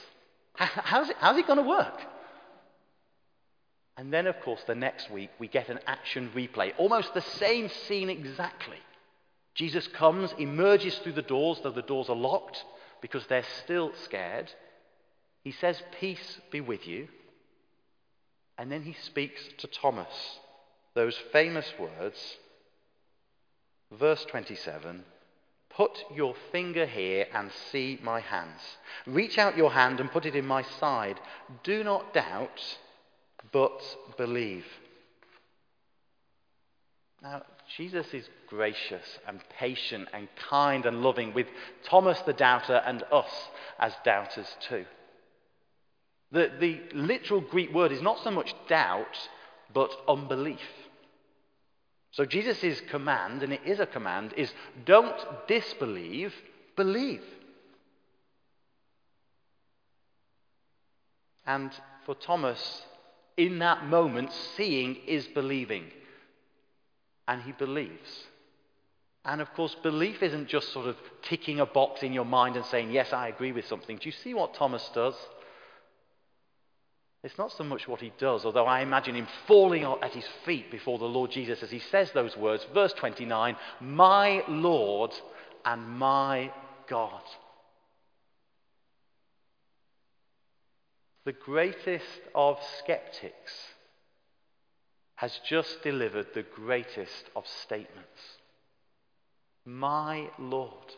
How's 0.54 1.10
it, 1.10 1.16
how's 1.20 1.38
it 1.38 1.48
going 1.48 1.58
to 1.58 1.68
work? 1.68 2.00
And 3.98 4.14
then, 4.14 4.28
of 4.28 4.40
course, 4.42 4.62
the 4.68 4.76
next 4.76 5.10
week, 5.10 5.32
we 5.40 5.48
get 5.48 5.70
an 5.70 5.80
action 5.88 6.30
replay, 6.36 6.74
almost 6.78 7.14
the 7.16 7.22
same 7.22 7.70
scene 7.88 8.10
exactly. 8.10 8.78
Jesus 9.54 9.88
comes, 9.88 10.34
emerges 10.38 10.98
through 11.00 11.14
the 11.14 11.22
doors, 11.22 11.60
though 11.62 11.72
the 11.72 11.82
doors 11.82 12.10
are 12.10 12.16
locked 12.16 12.64
because 13.02 13.26
they're 13.28 13.46
still 13.64 13.92
scared. 14.04 14.52
He 15.44 15.52
says, 15.52 15.82
Peace 16.00 16.40
be 16.52 16.62
with 16.62 16.88
you. 16.88 17.08
And 18.58 18.72
then 18.72 18.84
he 18.84 18.94
speaks 18.94 19.42
to 19.60 19.68
Thomas 19.68 20.40
those 20.94 21.18
famous 21.32 21.72
words. 21.80 22.38
Verse 23.92 24.24
27 24.26 25.04
Put 25.70 26.04
your 26.14 26.36
finger 26.52 26.86
here 26.86 27.28
and 27.34 27.50
see 27.72 27.98
my 28.04 28.20
hands. 28.20 28.60
Reach 29.08 29.38
out 29.38 29.58
your 29.58 29.72
hand 29.72 30.00
and 30.00 30.12
put 30.12 30.26
it 30.26 30.36
in 30.36 30.46
my 30.46 30.64
side. 30.64 31.20
Do 31.64 31.84
not 31.84 32.14
doubt, 32.14 32.78
but 33.52 33.82
believe. 34.18 34.66
Now, 37.24 37.44
Jesus 37.78 38.14
is 38.14 38.28
gracious 38.48 39.20
and 39.28 39.40
patient 39.58 40.10
and 40.14 40.28
kind 40.50 40.86
and 40.86 41.02
loving 41.02 41.34
with 41.34 41.48
Thomas 41.86 42.20
the 42.22 42.34
doubter 42.34 42.82
and 42.86 43.04
us 43.12 43.32
as 43.80 43.94
doubters 44.04 44.48
too. 44.68 44.86
The, 46.32 46.52
the 46.60 46.82
literal 46.94 47.42
Greek 47.42 47.74
word 47.74 47.92
is 47.92 48.02
not 48.02 48.24
so 48.24 48.32
much 48.32 48.54
doubt, 48.68 49.30
but 49.74 49.92
unbelief. 50.08 50.60
So 52.12 52.26
Jesus' 52.26 52.82
command, 52.90 53.42
and 53.44 53.54
it 53.54 53.62
is 53.66 53.80
a 53.80 53.86
command, 53.86 54.34
is 54.36 54.52
don't 54.86 55.16
disbelieve, 55.48 56.34
believe. 56.76 57.24
And 61.46 61.72
for 62.06 62.16
Thomas, 62.16 62.84
in 63.38 63.60
that 63.60 63.86
moment, 63.86 64.32
seeing 64.56 64.98
is 65.08 65.26
believing. 65.28 65.86
And 67.28 67.42
he 67.44 67.52
believes. 67.52 68.26
And 69.24 69.40
of 69.40 69.54
course, 69.54 69.76
belief 69.84 70.24
isn't 70.24 70.48
just 70.48 70.74
sort 70.74 70.88
of 70.88 70.96
ticking 71.22 71.60
a 71.60 71.66
box 71.66 72.02
in 72.02 72.14
your 72.14 72.26
mind 72.26 72.56
and 72.56 72.66
saying, 72.66 72.92
Yes, 72.92 73.14
I 73.14 73.28
agree 73.28 73.52
with 73.52 73.66
something. 73.68 73.98
Do 73.98 74.08
you 74.08 74.12
see 74.12 74.34
what 74.34 74.56
Thomas 74.56 74.90
does? 74.94 75.16
It's 77.24 77.38
not 77.38 77.52
so 77.52 77.64
much 77.64 77.88
what 77.88 78.02
he 78.02 78.12
does, 78.18 78.46
although 78.46 78.66
I 78.66 78.82
imagine 78.82 79.14
him 79.14 79.28
falling 79.48 79.84
at 79.84 80.14
his 80.14 80.28
feet 80.44 80.72
before 80.72 80.98
the 80.98 81.06
Lord 81.06 81.30
Jesus 81.30 81.62
as 81.62 81.70
he 81.70 81.78
says 81.80 82.12
those 82.12 82.36
words. 82.36 82.66
Verse 82.74 82.94
29 82.94 83.56
My 83.80 84.44
Lord 84.48 85.12
and 85.64 85.88
my 85.88 86.52
God. 86.88 87.22
The 91.26 91.34
greatest 91.34 92.22
of 92.34 92.58
skeptics 92.80 93.54
has 95.22 95.40
just 95.48 95.84
delivered 95.84 96.26
the 96.34 96.42
greatest 96.42 97.30
of 97.36 97.46
statements. 97.46 98.22
My 99.66 100.28
Lord 100.40 100.96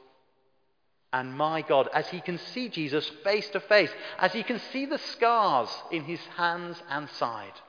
and 1.12 1.36
my 1.36 1.62
God, 1.62 1.90
as 1.94 2.08
he 2.08 2.22
can 2.22 2.38
see 2.38 2.70
Jesus 2.70 3.06
face 3.26 3.50
to 3.50 3.60
face, 3.60 3.92
as 4.18 4.32
he 4.32 4.42
can 4.42 4.62
see 4.72 4.86
the 4.86 4.98
scars 4.98 5.68
in 5.92 6.06
his 6.06 6.22
hands 6.38 6.82
and 6.90 7.10
side. 7.10 7.60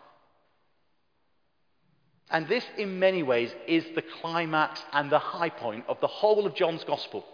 And 2.30 2.46
this, 2.46 2.64
in 2.78 3.00
many 3.00 3.24
ways, 3.24 3.52
is 3.66 3.84
the 3.96 4.04
climax 4.20 4.80
and 4.92 5.10
the 5.10 5.18
high 5.18 5.50
point 5.50 5.84
of 5.88 6.00
the 6.00 6.06
whole 6.06 6.46
of 6.46 6.54
John's 6.54 6.84
Gospel. 6.84 7.24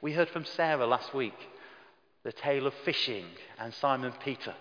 We 0.00 0.12
heard 0.12 0.28
from 0.28 0.44
Sarah 0.44 0.86
last 0.86 1.12
week 1.12 1.34
the 2.22 2.32
tale 2.32 2.68
of 2.68 2.74
fishing 2.84 3.24
and 3.58 3.74
Simon 3.74 4.12
Peter. 4.24 4.54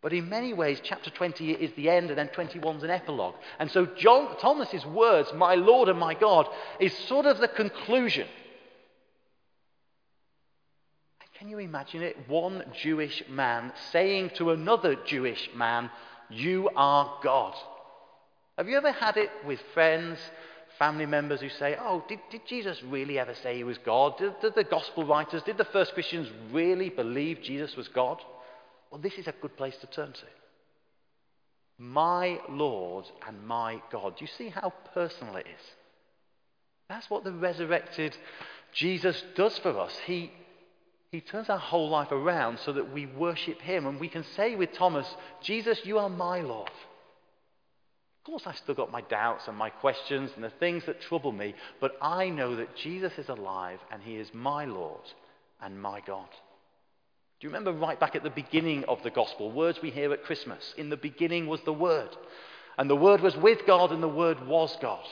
But 0.00 0.12
in 0.12 0.28
many 0.28 0.52
ways, 0.52 0.80
chapter 0.82 1.10
20 1.10 1.52
is 1.52 1.72
the 1.74 1.90
end, 1.90 2.10
and 2.10 2.18
then 2.18 2.28
21 2.28 2.76
is 2.76 2.82
an 2.84 2.90
epilogue. 2.90 3.34
And 3.58 3.70
so 3.70 3.84
John, 3.84 4.36
Thomas's 4.38 4.86
words, 4.86 5.32
my 5.34 5.56
Lord 5.56 5.88
and 5.88 5.98
my 5.98 6.14
God, 6.14 6.46
is 6.78 6.96
sort 7.08 7.26
of 7.26 7.38
the 7.38 7.48
conclusion 7.48 8.28
can 11.38 11.48
you 11.48 11.58
imagine 11.58 12.02
it? 12.02 12.16
One 12.26 12.64
Jewish 12.82 13.22
man 13.28 13.72
saying 13.92 14.30
to 14.36 14.50
another 14.50 14.96
Jewish 15.06 15.48
man, 15.54 15.88
You 16.28 16.68
are 16.74 17.18
God. 17.22 17.54
Have 18.56 18.68
you 18.68 18.76
ever 18.76 18.90
had 18.90 19.16
it 19.16 19.30
with 19.46 19.60
friends, 19.72 20.18
family 20.80 21.06
members 21.06 21.40
who 21.40 21.48
say, 21.48 21.76
Oh, 21.80 22.02
did, 22.08 22.18
did 22.32 22.44
Jesus 22.48 22.82
really 22.82 23.20
ever 23.20 23.34
say 23.34 23.56
he 23.56 23.62
was 23.62 23.78
God? 23.78 24.18
Did, 24.18 24.40
did 24.40 24.56
the 24.56 24.64
gospel 24.64 25.06
writers, 25.06 25.44
did 25.44 25.58
the 25.58 25.64
first 25.64 25.94
Christians 25.94 26.28
really 26.50 26.88
believe 26.88 27.40
Jesus 27.40 27.76
was 27.76 27.86
God? 27.86 28.20
Well, 28.90 29.00
this 29.00 29.14
is 29.14 29.26
a 29.26 29.34
good 29.40 29.56
place 29.56 29.76
to 29.80 29.86
turn 29.86 30.12
to. 30.12 30.24
My 31.78 32.40
Lord 32.48 33.04
and 33.26 33.46
my 33.46 33.80
God. 33.92 34.16
Do 34.16 34.24
you 34.24 34.30
see 34.36 34.48
how 34.48 34.72
personal 34.94 35.36
it 35.36 35.46
is? 35.46 35.66
That's 36.88 37.08
what 37.10 37.24
the 37.24 37.32
resurrected 37.32 38.16
Jesus 38.72 39.22
does 39.36 39.58
for 39.58 39.78
us. 39.78 39.96
He 40.06 40.32
he 41.10 41.20
turns 41.22 41.48
our 41.48 41.58
whole 41.58 41.88
life 41.88 42.12
around 42.12 42.58
so 42.58 42.72
that 42.74 42.92
we 42.92 43.06
worship 43.06 43.60
Him 43.62 43.86
and 43.86 43.98
we 43.98 44.08
can 44.08 44.24
say 44.36 44.54
with 44.56 44.72
Thomas, 44.72 45.06
Jesus, 45.42 45.80
you 45.84 45.98
are 45.98 46.10
my 46.10 46.40
Lord. 46.40 46.68
Of 46.68 48.24
course, 48.24 48.42
I've 48.46 48.58
still 48.58 48.74
got 48.74 48.92
my 48.92 49.00
doubts 49.00 49.48
and 49.48 49.56
my 49.56 49.70
questions 49.70 50.30
and 50.34 50.44
the 50.44 50.50
things 50.50 50.84
that 50.84 51.00
trouble 51.00 51.32
me, 51.32 51.54
but 51.80 51.96
I 52.02 52.28
know 52.28 52.56
that 52.56 52.76
Jesus 52.76 53.12
is 53.16 53.30
alive 53.30 53.78
and 53.90 54.02
He 54.02 54.16
is 54.16 54.28
my 54.34 54.66
Lord 54.66 55.00
and 55.62 55.80
my 55.80 56.02
God. 56.06 56.28
Do 57.40 57.46
you 57.46 57.50
remember 57.50 57.72
right 57.72 58.00
back 58.00 58.16
at 58.16 58.24
the 58.24 58.30
beginning 58.30 58.84
of 58.86 59.02
the 59.04 59.10
gospel, 59.10 59.52
words 59.52 59.78
we 59.80 59.90
hear 59.90 60.12
at 60.12 60.24
Christmas? 60.24 60.74
In 60.76 60.90
the 60.90 60.96
beginning 60.96 61.46
was 61.46 61.60
the 61.62 61.72
Word, 61.72 62.08
and 62.76 62.90
the 62.90 62.96
Word 62.96 63.20
was 63.20 63.36
with 63.36 63.64
God, 63.64 63.92
and 63.92 64.02
the 64.02 64.08
Word 64.08 64.44
was 64.44 64.76
God. 64.82 65.04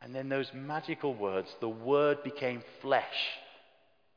And 0.00 0.14
then 0.14 0.28
those 0.28 0.52
magical 0.54 1.14
words, 1.14 1.48
the 1.60 1.68
Word 1.68 2.22
became 2.22 2.62
flesh 2.80 3.04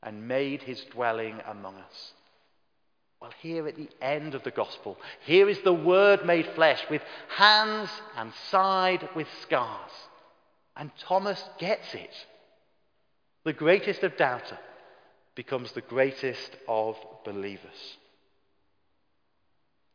and 0.04 0.28
made 0.28 0.62
his 0.62 0.80
dwelling 0.92 1.40
among 1.46 1.76
us. 1.76 2.12
Well, 3.20 3.32
here 3.40 3.66
at 3.66 3.76
the 3.76 3.88
end 4.00 4.36
of 4.36 4.44
the 4.44 4.52
gospel, 4.52 4.98
here 5.24 5.48
is 5.48 5.58
the 5.62 5.72
Word 5.72 6.26
made 6.26 6.46
flesh 6.54 6.80
with 6.88 7.02
hands 7.28 7.90
and 8.16 8.32
side 8.50 9.08
with 9.16 9.26
scars. 9.42 9.90
And 10.76 10.92
Thomas 11.00 11.42
gets 11.58 11.92
it. 11.94 12.12
The 13.44 13.52
greatest 13.52 14.04
of 14.04 14.16
doubter 14.16 14.58
becomes 15.36 15.70
the 15.72 15.82
greatest 15.82 16.56
of 16.66 16.96
believers. 17.24 17.96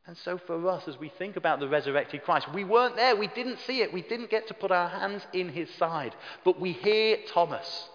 And 0.07 0.17
so, 0.17 0.37
for 0.37 0.67
us, 0.69 0.87
as 0.87 0.97
we 0.97 1.09
think 1.09 1.35
about 1.35 1.59
the 1.59 1.67
resurrected 1.67 2.23
Christ, 2.23 2.51
we 2.53 2.63
weren't 2.63 2.95
there, 2.95 3.15
we 3.15 3.27
didn't 3.27 3.59
see 3.59 3.81
it, 3.81 3.93
we 3.93 4.01
didn't 4.01 4.31
get 4.31 4.47
to 4.47 4.53
put 4.53 4.71
our 4.71 4.87
hands 4.87 5.21
in 5.33 5.49
his 5.49 5.69
side. 5.75 6.15
But 6.43 6.59
we 6.59 6.71
hear 6.71 7.17
Thomas 7.33 7.89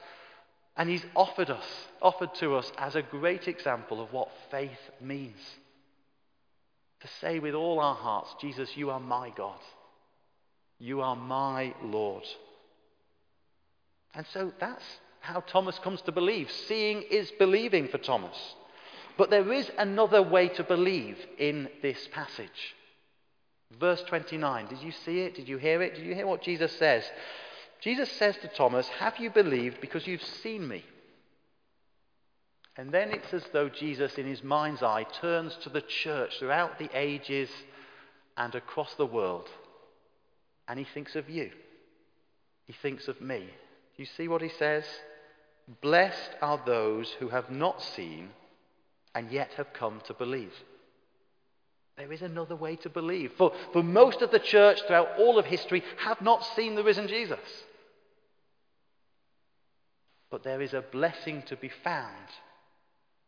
and 0.77 0.91
he's 0.91 1.05
offered 1.15 1.51
us, 1.51 1.65
offered 2.03 2.35
to 2.37 2.55
us 2.57 2.71
as 2.77 2.95
a 2.95 3.03
great 3.03 3.49
example 3.49 4.01
of 4.01 4.13
what 4.13 4.29
faith 4.51 4.79
means. 5.01 5.41
To 7.01 7.09
say 7.21 7.39
with 7.39 7.55
all 7.55 7.81
our 7.81 7.95
hearts, 7.95 8.35
Jesus, 8.41 8.77
you 8.77 8.91
are 8.91 9.01
my 9.01 9.31
God. 9.31 9.59
You 10.79 11.01
are 11.01 11.17
my 11.17 11.75
Lord. 11.83 12.25
And 14.15 14.27
so 14.33 14.53
that's 14.61 14.85
how 15.27 15.41
Thomas 15.41 15.79
comes 15.81 16.01
to 16.03 16.13
believe. 16.13 16.51
Seeing 16.69 17.03
is 17.03 17.31
believing 17.33 17.89
for 17.89 17.99
Thomas. 17.99 18.37
But 19.19 19.31
there 19.31 19.53
is 19.53 19.71
another 19.77 20.23
way 20.23 20.49
to 20.51 20.63
believe 20.63 21.19
in 21.39 21.69
this 21.83 22.09
passage. 22.13 22.75
Verse 23.81 24.03
29. 24.07 24.69
Did 24.69 24.83
you 24.83 24.93
see 24.93 25.21
it? 25.21 25.35
Did 25.35 25.49
you 25.49 25.57
hear 25.57 25.83
it? 25.83 25.97
Did 25.97 26.07
you 26.07 26.15
hear 26.15 26.27
what 26.27 26.43
Jesus 26.43 26.71
says? 26.79 27.05
Jesus 27.81 28.11
says 28.13 28.37
to 28.39 28.49
Thomas, 28.49 28.87
Have 29.01 29.19
you 29.19 29.31
believed 29.31 29.81
because 29.81 30.07
you've 30.07 30.23
seen 30.23 30.67
me? 30.67 30.85
And 32.77 32.93
then 32.93 33.11
it's 33.11 33.33
as 33.33 33.45
though 33.53 33.69
Jesus, 33.69 34.15
in 34.19 34.27
his 34.27 34.45
mind's 34.45 34.83
eye, 34.83 35.07
turns 35.21 35.57
to 35.63 35.71
the 35.71 35.81
church 35.81 36.39
throughout 36.39 36.79
the 36.79 36.91
ages 36.95 37.49
and 38.37 38.55
across 38.55 38.95
the 38.95 39.07
world. 39.07 39.49
And 40.69 40.79
he 40.79 40.85
thinks 40.85 41.17
of 41.17 41.29
you. 41.29 41.51
He 42.67 42.75
thinks 42.75 43.09
of 43.09 43.21
me. 43.21 43.39
Do 43.39 44.03
you 44.03 44.07
see 44.17 44.29
what 44.29 44.43
he 44.43 44.51
says? 44.51 44.85
Blessed 45.81 46.31
are 46.41 46.61
those 46.65 47.11
who 47.19 47.29
have 47.29 47.51
not 47.51 47.83
seen 47.83 48.31
and 49.15 49.31
yet 49.33 49.53
have 49.57 49.73
come 49.73 50.01
to 50.07 50.15
believe. 50.15 50.53
There 51.97 52.13
is 52.13 52.23
another 52.23 52.55
way 52.55 52.77
to 52.77 52.91
believe. 52.91 53.33
For, 53.39 53.53
for 53.73 53.83
most 53.83 54.23
of 54.23 54.31
the 54.31 54.39
church 54.39 54.81
throughout 54.87 55.19
all 55.19 55.39
of 55.39 55.47
history 55.47 55.83
have 55.99 56.21
not 56.21 56.45
seen 56.55 56.75
the 56.75 56.85
risen 56.85 57.09
Jesus. 57.09 57.39
But 60.31 60.45
there 60.45 60.61
is 60.61 60.75
a 60.75 60.83
blessing 60.83 61.43
to 61.47 61.57
be 61.57 61.71
found 61.83 62.29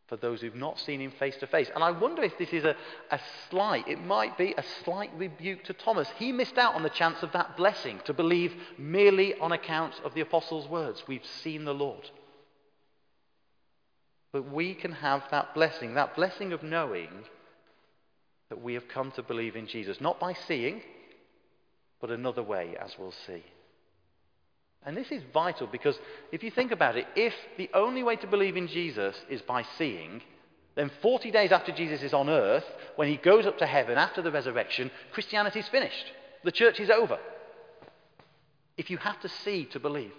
for 0.07 0.17
those 0.17 0.41
who've 0.41 0.55
not 0.55 0.79
seen 0.79 1.01
him 1.01 1.11
face 1.11 1.37
to 1.37 1.47
face. 1.47 1.69
And 1.73 1.83
I 1.83 1.91
wonder 1.91 2.23
if 2.23 2.37
this 2.37 2.51
is 2.51 2.63
a, 2.63 2.75
a 3.11 3.19
slight, 3.49 3.87
it 3.87 4.03
might 4.03 4.37
be 4.37 4.53
a 4.57 4.63
slight 4.83 5.11
rebuke 5.15 5.63
to 5.65 5.73
Thomas. 5.73 6.09
He 6.17 6.31
missed 6.31 6.57
out 6.57 6.75
on 6.75 6.83
the 6.83 6.89
chance 6.89 7.21
of 7.21 7.31
that 7.33 7.57
blessing 7.57 7.99
to 8.05 8.13
believe 8.13 8.53
merely 8.77 9.35
on 9.39 9.51
account 9.51 9.93
of 10.03 10.13
the 10.13 10.21
apostles' 10.21 10.67
words. 10.67 11.03
We've 11.07 11.25
seen 11.43 11.65
the 11.65 11.73
Lord. 11.73 12.09
But 14.31 14.51
we 14.51 14.75
can 14.75 14.91
have 14.91 15.23
that 15.31 15.53
blessing, 15.53 15.95
that 15.95 16.15
blessing 16.15 16.53
of 16.53 16.63
knowing 16.63 17.09
that 18.49 18.61
we 18.61 18.73
have 18.73 18.87
come 18.87 19.11
to 19.11 19.23
believe 19.23 19.55
in 19.55 19.67
Jesus, 19.67 20.01
not 20.01 20.19
by 20.19 20.33
seeing, 20.33 20.81
but 21.99 22.11
another 22.11 22.43
way, 22.43 22.75
as 22.79 22.95
we'll 22.97 23.13
see. 23.27 23.43
And 24.85 24.95
this 24.95 25.11
is 25.11 25.21
vital 25.33 25.67
because 25.67 25.97
if 26.31 26.43
you 26.43 26.51
think 26.51 26.71
about 26.71 26.97
it, 26.97 27.05
if 27.15 27.33
the 27.57 27.69
only 27.73 28.01
way 28.01 28.15
to 28.17 28.27
believe 28.27 28.55
in 28.55 28.67
Jesus 28.67 29.15
is 29.29 29.41
by 29.41 29.63
seeing, 29.77 30.21
then 30.75 30.89
40 31.01 31.31
days 31.31 31.51
after 31.51 31.71
Jesus 31.71 32.01
is 32.01 32.13
on 32.13 32.29
earth, 32.29 32.63
when 32.95 33.09
he 33.09 33.17
goes 33.17 33.45
up 33.45 33.57
to 33.57 33.65
heaven 33.65 33.97
after 33.97 34.21
the 34.21 34.31
resurrection, 34.31 34.89
Christianity 35.11 35.59
is 35.59 35.67
finished. 35.67 36.05
The 36.43 36.51
church 36.51 36.79
is 36.79 36.89
over. 36.89 37.19
If 38.77 38.89
you 38.89 38.97
have 38.97 39.19
to 39.21 39.29
see 39.29 39.65
to 39.65 39.79
believe. 39.79 40.13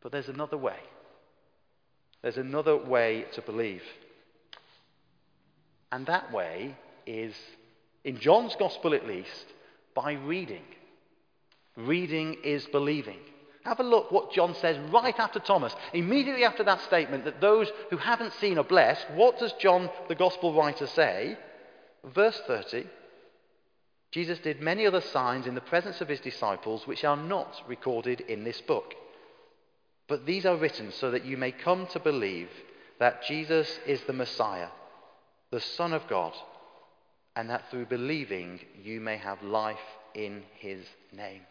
But 0.00 0.12
there's 0.12 0.28
another 0.28 0.56
way. 0.56 0.78
There's 2.22 2.36
another 2.36 2.76
way 2.76 3.26
to 3.34 3.42
believe. 3.42 3.82
And 5.92 6.06
that 6.06 6.32
way 6.32 6.76
is, 7.06 7.34
in 8.04 8.18
John's 8.18 8.56
Gospel 8.58 8.94
at 8.94 9.06
least, 9.06 9.46
by 9.94 10.12
reading. 10.12 10.64
Reading 11.76 12.36
is 12.44 12.66
believing. 12.66 13.18
Have 13.64 13.80
a 13.80 13.84
look 13.84 14.10
what 14.10 14.32
John 14.32 14.54
says 14.54 14.78
right 14.90 15.18
after 15.18 15.38
Thomas. 15.38 15.74
Immediately 15.92 16.44
after 16.44 16.64
that 16.64 16.80
statement 16.82 17.24
that 17.24 17.40
those 17.40 17.70
who 17.90 17.96
haven't 17.96 18.32
seen 18.34 18.58
are 18.58 18.64
blessed, 18.64 19.06
what 19.14 19.38
does 19.38 19.52
John, 19.54 19.90
the 20.08 20.14
Gospel 20.14 20.54
writer, 20.54 20.86
say? 20.86 21.36
Verse 22.04 22.40
30 22.46 22.86
Jesus 24.10 24.38
did 24.38 24.62
many 24.62 24.86
other 24.86 25.02
signs 25.02 25.46
in 25.46 25.54
the 25.54 25.60
presence 25.60 26.00
of 26.00 26.08
his 26.08 26.20
disciples, 26.20 26.86
which 26.86 27.04
are 27.04 27.16
not 27.16 27.62
recorded 27.66 28.22
in 28.22 28.42
this 28.42 28.60
book. 28.62 28.94
But 30.08 30.24
these 30.24 30.46
are 30.46 30.56
written 30.56 30.90
so 30.92 31.10
that 31.10 31.24
you 31.24 31.36
may 31.36 31.52
come 31.52 31.86
to 31.88 32.00
believe 32.00 32.48
that 32.98 33.22
Jesus 33.24 33.78
is 33.86 34.00
the 34.02 34.12
Messiah, 34.12 34.68
the 35.50 35.60
Son 35.60 35.92
of 35.92 36.08
God, 36.08 36.32
and 37.36 37.50
that 37.50 37.70
through 37.70 37.86
believing 37.86 38.60
you 38.82 39.00
may 39.00 39.18
have 39.18 39.42
life 39.42 39.76
in 40.14 40.42
his 40.58 40.84
name. 41.12 41.42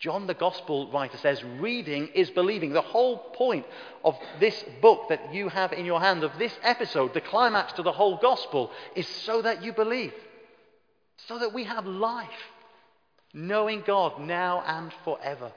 John, 0.00 0.26
the 0.26 0.34
gospel 0.34 0.90
writer, 0.90 1.16
says 1.18 1.42
reading 1.44 2.08
is 2.08 2.30
believing. 2.30 2.72
The 2.72 2.80
whole 2.82 3.16
point 3.16 3.64
of 4.04 4.18
this 4.40 4.62
book 4.82 5.08
that 5.08 5.32
you 5.32 5.48
have 5.48 5.72
in 5.72 5.86
your 5.86 6.00
hand, 6.00 6.24
of 6.24 6.36
this 6.38 6.52
episode, 6.62 7.14
the 7.14 7.20
climax 7.20 7.74
to 7.74 7.82
the 7.82 7.92
whole 7.92 8.18
gospel, 8.18 8.70
is 8.96 9.06
so 9.06 9.40
that 9.42 9.62
you 9.62 9.72
believe. 9.72 10.12
So 11.28 11.38
that 11.38 11.54
we 11.54 11.64
have 11.64 11.86
life, 11.86 12.28
knowing 13.32 13.82
God 13.86 14.20
now 14.20 14.62
and 14.66 14.92
forever, 15.04 15.52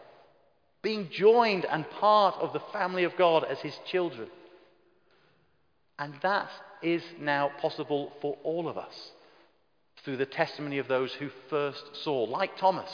being 0.87 1.09
joined 1.11 1.65
and 1.65 1.89
part 1.89 2.35
of 2.35 2.53
the 2.53 2.61
family 2.71 3.03
of 3.03 3.17
God 3.17 3.43
as 3.43 3.59
his 3.59 3.77
children. 3.85 4.29
And 5.99 6.13
that 6.21 6.49
is 6.81 7.03
now 7.19 7.51
possible 7.59 8.13
for 8.21 8.37
all 8.43 8.69
of 8.69 8.77
us 8.77 9.11
through 10.05 10.15
the 10.15 10.25
testimony 10.25 10.77
of 10.77 10.87
those 10.87 11.11
who 11.11 11.29
first 11.49 11.83
saw, 12.03 12.23
like 12.23 12.57
Thomas 12.57 12.89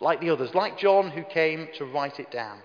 like 0.00 0.20
the 0.20 0.30
others, 0.30 0.54
like 0.54 0.78
John 0.78 1.10
who 1.10 1.22
came 1.22 1.68
to 1.78 1.84
write 1.84 2.20
it 2.20 2.30
down. 2.30 2.58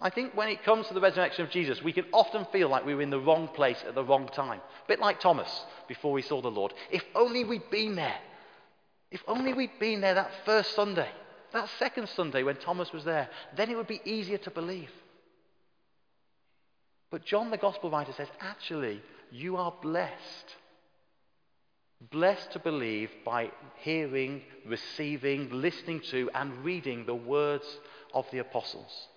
I 0.00 0.10
think 0.10 0.36
when 0.36 0.48
it 0.48 0.64
comes 0.64 0.86
to 0.88 0.94
the 0.94 1.00
resurrection 1.00 1.44
of 1.44 1.50
Jesus, 1.50 1.82
we 1.82 1.92
can 1.92 2.06
often 2.12 2.46
feel 2.52 2.68
like 2.68 2.86
we 2.86 2.94
were 2.94 3.02
in 3.02 3.10
the 3.10 3.20
wrong 3.20 3.48
place 3.48 3.82
at 3.86 3.94
the 3.94 4.04
wrong 4.04 4.28
time. 4.28 4.58
A 4.58 4.88
bit 4.88 5.00
like 5.00 5.20
Thomas 5.20 5.64
before 5.88 6.16
he 6.16 6.22
saw 6.22 6.40
the 6.40 6.48
Lord. 6.48 6.74
If 6.90 7.04
only 7.14 7.44
we'd 7.44 7.70
been 7.70 7.96
there. 7.96 8.18
If 9.10 9.22
only 9.26 9.52
we'd 9.52 9.78
been 9.78 10.00
there 10.00 10.14
that 10.14 10.30
first 10.44 10.74
Sunday, 10.74 11.08
that 11.52 11.68
second 11.78 12.08
Sunday 12.10 12.42
when 12.42 12.56
Thomas 12.56 12.92
was 12.92 13.04
there, 13.04 13.28
then 13.56 13.70
it 13.70 13.76
would 13.76 13.86
be 13.86 14.00
easier 14.04 14.38
to 14.38 14.50
believe. 14.50 14.90
But 17.10 17.24
John, 17.24 17.50
the 17.50 17.56
gospel 17.56 17.90
writer, 17.90 18.12
says, 18.12 18.28
actually, 18.40 19.02
you 19.30 19.56
are 19.56 19.74
blessed 19.82 20.56
Blessed 22.08 22.52
to 22.52 22.58
believe 22.58 23.10
by 23.26 23.50
hearing, 23.80 24.40
receiving, 24.64 25.50
listening 25.50 26.00
to, 26.10 26.30
and 26.34 26.64
reading 26.64 27.04
the 27.04 27.14
words 27.14 27.66
of 28.14 28.24
the 28.32 28.38
apostles. 28.38 29.08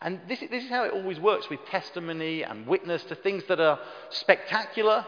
And 0.00 0.18
this, 0.28 0.40
this 0.40 0.64
is 0.64 0.68
how 0.68 0.82
it 0.82 0.92
always 0.92 1.20
works 1.20 1.48
with 1.48 1.64
testimony 1.66 2.42
and 2.42 2.66
witness 2.66 3.04
to 3.04 3.14
things 3.14 3.44
that 3.46 3.60
are 3.60 3.78
spectacular. 4.10 5.06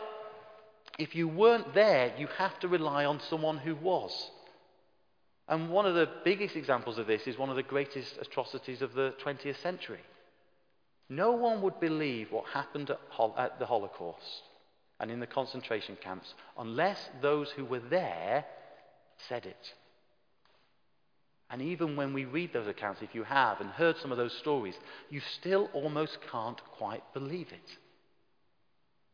If 0.96 1.16
you 1.16 1.26
weren't 1.26 1.74
there, 1.74 2.14
you 2.16 2.28
have 2.38 2.60
to 2.60 2.68
rely 2.68 3.04
on 3.04 3.18
someone 3.28 3.58
who 3.58 3.74
was. 3.74 4.30
And 5.48 5.70
one 5.70 5.86
of 5.86 5.94
the 5.94 6.08
biggest 6.24 6.56
examples 6.56 6.98
of 6.98 7.06
this 7.06 7.26
is 7.26 7.36
one 7.36 7.50
of 7.50 7.56
the 7.56 7.62
greatest 7.62 8.16
atrocities 8.20 8.80
of 8.80 8.94
the 8.94 9.14
20th 9.24 9.60
century. 9.62 10.00
No 11.08 11.32
one 11.32 11.60
would 11.62 11.80
believe 11.80 12.32
what 12.32 12.46
happened 12.46 12.90
at, 12.90 12.98
at 13.36 13.58
the 13.58 13.66
Holocaust 13.66 14.42
and 15.00 15.10
in 15.10 15.20
the 15.20 15.26
concentration 15.26 15.98
camps 16.02 16.32
unless 16.58 16.98
those 17.20 17.50
who 17.50 17.64
were 17.64 17.80
there 17.80 18.46
said 19.28 19.44
it. 19.44 19.74
And 21.50 21.60
even 21.60 21.94
when 21.94 22.14
we 22.14 22.24
read 22.24 22.52
those 22.52 22.66
accounts, 22.66 23.02
if 23.02 23.14
you 23.14 23.22
have 23.24 23.60
and 23.60 23.70
heard 23.70 23.96
some 23.98 24.10
of 24.10 24.18
those 24.18 24.36
stories, 24.38 24.74
you 25.10 25.20
still 25.38 25.68
almost 25.74 26.18
can't 26.32 26.60
quite 26.78 27.02
believe 27.12 27.48
it. 27.52 27.76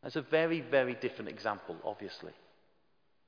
That's 0.03 0.17
a 0.17 0.23
very, 0.23 0.61
very 0.61 0.95
different 0.95 1.29
example, 1.29 1.77
obviously. 1.85 2.33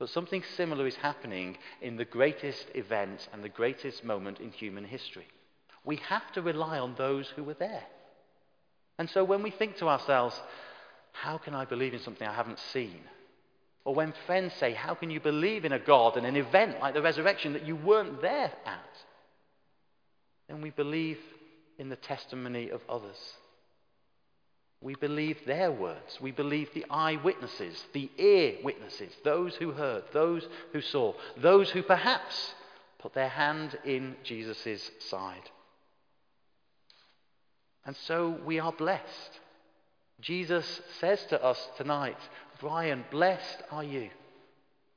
But 0.03 0.09
something 0.09 0.43
similar 0.57 0.85
is 0.85 0.97
happening 0.97 1.57
in 1.81 1.95
the 1.95 2.03
greatest 2.03 2.65
event 2.75 3.25
and 3.31 3.41
the 3.41 3.47
greatest 3.47 4.03
moment 4.03 4.41
in 4.41 4.51
human 4.51 4.83
history. 4.83 5.27
We 5.85 5.95
have 5.95 6.29
to 6.33 6.41
rely 6.41 6.77
on 6.77 6.95
those 6.95 7.29
who 7.29 7.45
were 7.45 7.53
there. 7.53 7.85
And 8.99 9.09
so 9.09 9.23
when 9.23 9.41
we 9.41 9.49
think 9.49 9.77
to 9.77 9.87
ourselves, 9.87 10.37
how 11.13 11.37
can 11.37 11.55
I 11.55 11.63
believe 11.63 11.93
in 11.93 12.01
something 12.01 12.27
I 12.27 12.33
haven't 12.33 12.59
seen? 12.73 12.99
Or 13.85 13.95
when 13.95 14.13
friends 14.25 14.53
say, 14.55 14.73
How 14.73 14.93
can 14.93 15.09
you 15.09 15.21
believe 15.21 15.63
in 15.63 15.71
a 15.71 15.79
God 15.79 16.17
and 16.17 16.25
an 16.25 16.35
event 16.35 16.81
like 16.81 16.93
the 16.93 17.01
resurrection 17.01 17.53
that 17.53 17.65
you 17.65 17.77
weren't 17.77 18.21
there 18.21 18.51
at? 18.65 18.97
Then 20.49 20.61
we 20.61 20.71
believe 20.71 21.19
in 21.79 21.87
the 21.87 21.95
testimony 21.95 22.71
of 22.71 22.81
others. 22.89 23.35
We 24.83 24.95
believe 24.95 25.45
their 25.45 25.71
words. 25.71 26.19
We 26.19 26.31
believe 26.31 26.73
the 26.73 26.85
eyewitnesses, 26.89 27.81
the 27.93 28.11
ear 28.17 28.55
witnesses, 28.63 29.13
those 29.23 29.55
who 29.55 29.71
heard, 29.71 30.03
those 30.11 30.45
who 30.73 30.81
saw, 30.81 31.13
those 31.37 31.69
who 31.69 31.81
perhaps 31.81 32.53
put 32.99 33.13
their 33.13 33.29
hand 33.29 33.79
in 33.85 34.17
Jesus' 34.23 34.91
side. 34.99 35.49
And 37.85 37.95
so 37.95 38.37
we 38.45 38.59
are 38.59 38.73
blessed. 38.73 39.39
Jesus 40.19 40.81
says 40.99 41.25
to 41.27 41.41
us 41.41 41.65
tonight, 41.77 42.19
Brian, 42.59 43.05
blessed 43.09 43.63
are 43.71 43.85
you 43.85 44.09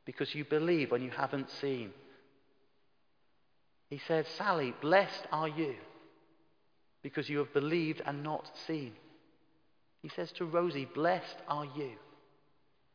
because 0.05 0.35
you 0.35 0.44
believe 0.44 0.90
when 0.90 1.03
you 1.03 1.11
haven't 1.11 1.51
seen. 1.61 1.92
He 3.88 4.01
said, 4.09 4.27
Sally, 4.37 4.75
blessed 4.81 5.27
are 5.31 5.49
you 5.49 5.77
because 7.05 7.29
you 7.29 7.38
have 7.38 7.53
believed 7.53 8.03
and 8.05 8.25
not 8.25 8.51
seen. 8.66 8.92
He 10.02 10.09
says 10.09 10.30
to 10.32 10.44
Rosie, 10.44 10.88
blessed 10.94 11.37
are 11.48 11.64
you 11.64 11.92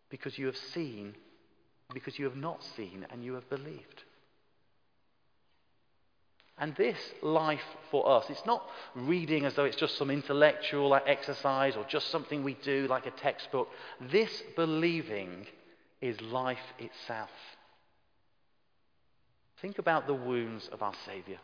because 0.10 0.38
you 0.38 0.46
have 0.46 0.58
seen, 0.58 1.16
because 1.94 2.18
you 2.20 2.26
have 2.26 2.36
not 2.36 2.64
seen 2.76 3.06
and 3.12 3.24
you 3.24 3.34
have 3.34 3.50
believed. 3.50 4.04
And 6.58 6.76
this 6.76 6.98
life 7.24 7.64
for 7.90 8.08
us, 8.08 8.26
it's 8.30 8.46
not 8.46 8.64
reading 8.94 9.46
as 9.46 9.56
though 9.56 9.66
it's 9.66 9.78
just 9.78 9.98
some 9.98 10.12
intellectual 10.12 10.94
exercise 10.94 11.76
or 11.76 11.84
just 11.86 12.12
something 12.12 12.44
we 12.44 12.54
do 12.54 12.86
like 12.88 13.08
a 13.08 13.12
textbook. 13.12 13.68
This 14.00 14.44
believing 14.56 15.48
is 16.02 16.22
life 16.22 16.60
itself. 16.78 17.32
Think 19.60 19.80
about 19.80 20.06
the 20.06 20.14
wounds 20.14 20.68
of 20.72 20.84
our 20.84 20.94
Saviour. 21.06 21.40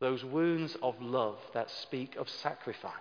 Those 0.00 0.24
wounds 0.24 0.76
of 0.82 1.00
love 1.00 1.38
that 1.54 1.70
speak 1.70 2.16
of 2.16 2.28
sacrifice, 2.28 2.92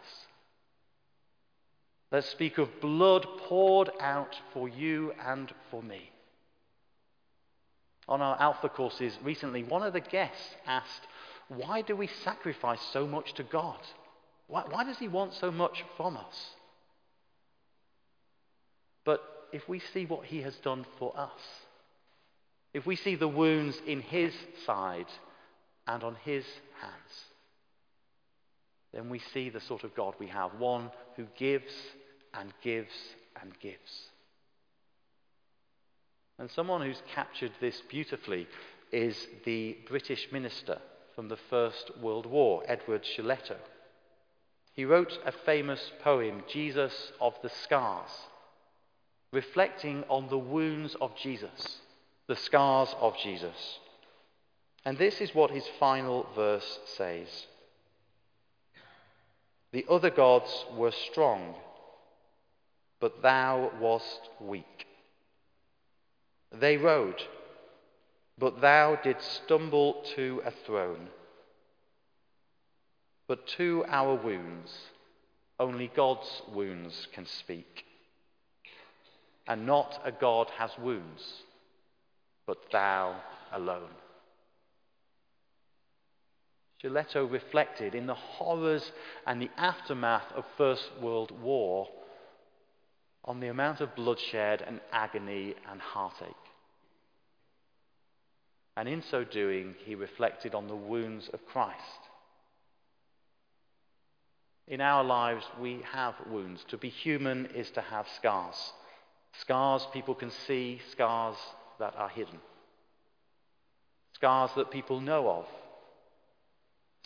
that 2.12 2.24
speak 2.24 2.58
of 2.58 2.82
blood 2.82 3.26
poured 3.40 3.90
out 4.00 4.40
for 4.54 4.70
you 4.70 5.14
and 5.26 5.54
for 5.70 5.82
me 5.84 6.12
on 8.08 8.22
our 8.22 8.40
Alpha 8.40 8.70
courses 8.70 9.18
recently, 9.24 9.64
one 9.64 9.84
of 9.84 9.94
the 9.94 10.00
guests 10.00 10.56
asked, 10.68 11.08
Why 11.48 11.82
do 11.82 11.96
we 11.96 12.08
sacrifice 12.24 12.82
so 12.94 13.08
much 13.08 13.34
to 13.34 13.44
God? 13.44 13.80
Why, 14.48 14.64
why 14.70 14.84
does 14.84 15.00
He 15.00 15.08
want 15.08 15.34
so 15.34 15.52
much 15.52 15.84
from 15.98 16.18
us? 16.18 16.50
But 19.04 19.22
if 19.52 19.68
we 19.68 19.80
see 19.80 20.06
what 20.06 20.26
he 20.26 20.42
has 20.42 20.56
done 20.58 20.86
for 20.98 21.18
us, 21.18 21.30
if 22.74 22.86
we 22.86 22.96
see 22.96 23.16
the 23.16 23.28
wounds 23.28 23.80
in 23.86 24.02
his 24.02 24.34
side 24.66 25.06
and 25.88 26.04
on 26.04 26.16
his 26.26 26.44
hands, 26.82 27.26
then 28.96 29.10
we 29.10 29.20
see 29.20 29.50
the 29.50 29.60
sort 29.60 29.84
of 29.84 29.94
God 29.94 30.16
we 30.20 30.28
have 30.28 30.58
one 30.58 30.90
who 31.18 31.28
gives 31.38 31.74
and 32.34 32.54
gives 32.62 32.94
and 33.40 33.52
gives. 33.60 34.10
And 36.40 36.50
someone 36.50 36.82
who's 36.82 37.02
captured 37.14 37.52
this 37.60 37.82
beautifully 37.90 38.48
is 38.94 39.28
the 39.44 39.78
British 39.90 40.30
minister 40.32 40.80
from 41.14 41.28
the 41.28 41.38
First 41.50 41.92
World 42.02 42.26
War, 42.26 42.64
Edward 42.68 43.04
Shillito. 43.04 43.58
He 44.74 44.86
wrote 44.86 45.20
a 45.26 45.32
famous 45.32 45.92
poem, 46.02 46.44
Jesus 46.48 47.12
of 47.20 47.34
the 47.42 47.50
Scars, 47.50 48.12
reflecting 49.34 50.06
on 50.08 50.30
the 50.30 50.38
wounds 50.38 50.96
of 51.02 51.16
Jesus, 51.18 51.80
the 52.28 52.36
scars 52.36 52.96
of 53.00 53.18
Jesus. 53.18 53.80
And 54.86 54.98
this 54.98 55.20
is 55.20 55.36
what 55.36 55.52
his 55.52 55.68
final 55.80 56.28
verse 56.36 56.80
says 56.96 57.48
The 59.76 59.86
other 59.90 60.10
gods 60.10 60.66
were 60.74 60.94
strong, 60.94 61.54
but 63.02 63.22
thou 63.22 63.74
wast 63.78 64.22
weak. 64.40 64.88
They 66.50 66.78
rode, 66.78 67.22
but 68.38 68.62
thou 68.62 68.96
didst 68.96 69.44
stumble 69.44 70.02
to 70.16 70.42
a 70.46 70.52
throne. 70.52 71.10
But 73.28 73.48
to 73.58 73.84
our 73.90 74.16
wounds, 74.16 74.72
only 75.60 75.92
God's 75.94 76.42
wounds 76.54 77.10
can 77.12 77.26
speak. 77.26 77.84
And 79.46 79.66
not 79.66 80.02
a 80.06 80.14
God 80.14 80.52
has 80.58 80.72
wounds, 80.80 81.44
but 82.48 82.72
thou 82.72 83.18
alone. 83.52 83.92
Shillito 86.82 87.30
reflected 87.30 87.96
in 87.96 88.06
the 88.06 88.16
horrors 88.16 88.92
and 89.26 89.42
the 89.42 89.52
aftermath 89.58 90.32
of 90.34 90.46
First 90.58 90.90
World 91.02 91.32
War 91.42 91.88
on 93.24 93.40
the 93.40 93.48
amount 93.48 93.82
of 93.82 93.96
bloodshed 93.96 94.62
and 94.62 94.82
agony 94.92 95.56
and 95.70 95.82
heartache. 95.82 96.28
And 98.78 98.90
in 98.90 99.02
so 99.02 99.24
doing, 99.24 99.76
he 99.86 99.96
reflected 99.96 100.54
on 100.54 100.68
the 100.68 100.76
wounds 100.76 101.30
of 101.30 101.46
Christ 101.46 102.06
in 104.68 104.82
our 104.82 105.04
lives, 105.04 105.46
we 105.60 105.82
have 105.92 106.16
wounds. 106.28 106.64
To 106.70 106.78
be 106.78 106.90
human 106.90 107.48
is 107.48 107.70
to 107.72 107.82
have 107.82 108.08
scars. 108.16 108.74
Scars 109.40 109.86
people 109.94 110.16
can 110.16 110.32
see, 110.32 110.82
scars 110.92 111.36
that 111.80 111.96
are 111.96 112.10
hidden. 112.10 112.40
Scars 114.14 114.50
that 114.56 114.72
people 114.72 115.02
know 115.02 115.30
of. 115.30 115.46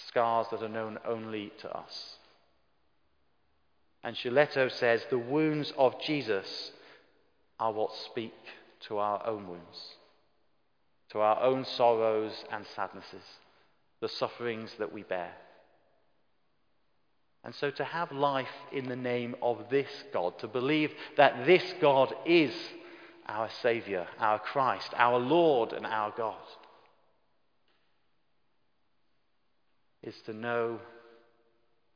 Scars 0.07 0.47
that 0.51 0.63
are 0.63 0.69
known 0.69 0.97
only 1.05 1.51
to 1.59 1.77
us. 1.77 2.15
And 4.03 4.15
Shillito 4.15 4.71
says 4.71 5.05
the 5.09 5.17
wounds 5.17 5.73
of 5.77 6.01
Jesus 6.01 6.71
are 7.59 7.71
what 7.73 7.93
speak 7.93 8.33
to 8.87 8.97
our 8.97 9.25
own 9.25 9.47
wounds, 9.47 9.95
to 11.11 11.19
our 11.19 11.41
own 11.41 11.65
sorrows 11.65 12.31
and 12.51 12.65
sadnesses, 12.75 13.23
the 13.99 14.07
sufferings 14.07 14.71
that 14.79 14.93
we 14.93 15.03
bear. 15.03 15.33
And 17.43 17.53
so 17.55 17.71
to 17.71 17.83
have 17.83 18.11
life 18.11 18.47
in 18.71 18.87
the 18.87 18.95
name 18.95 19.35
of 19.41 19.69
this 19.69 19.89
God, 20.13 20.39
to 20.39 20.47
believe 20.47 20.91
that 21.17 21.45
this 21.45 21.63
God 21.81 22.13
is 22.25 22.53
our 23.27 23.49
Saviour, 23.61 24.07
our 24.19 24.39
Christ, 24.39 24.91
our 24.95 25.19
Lord, 25.19 25.73
and 25.73 25.85
our 25.85 26.13
God, 26.15 26.35
is 30.03 30.15
to 30.25 30.33
know 30.33 30.79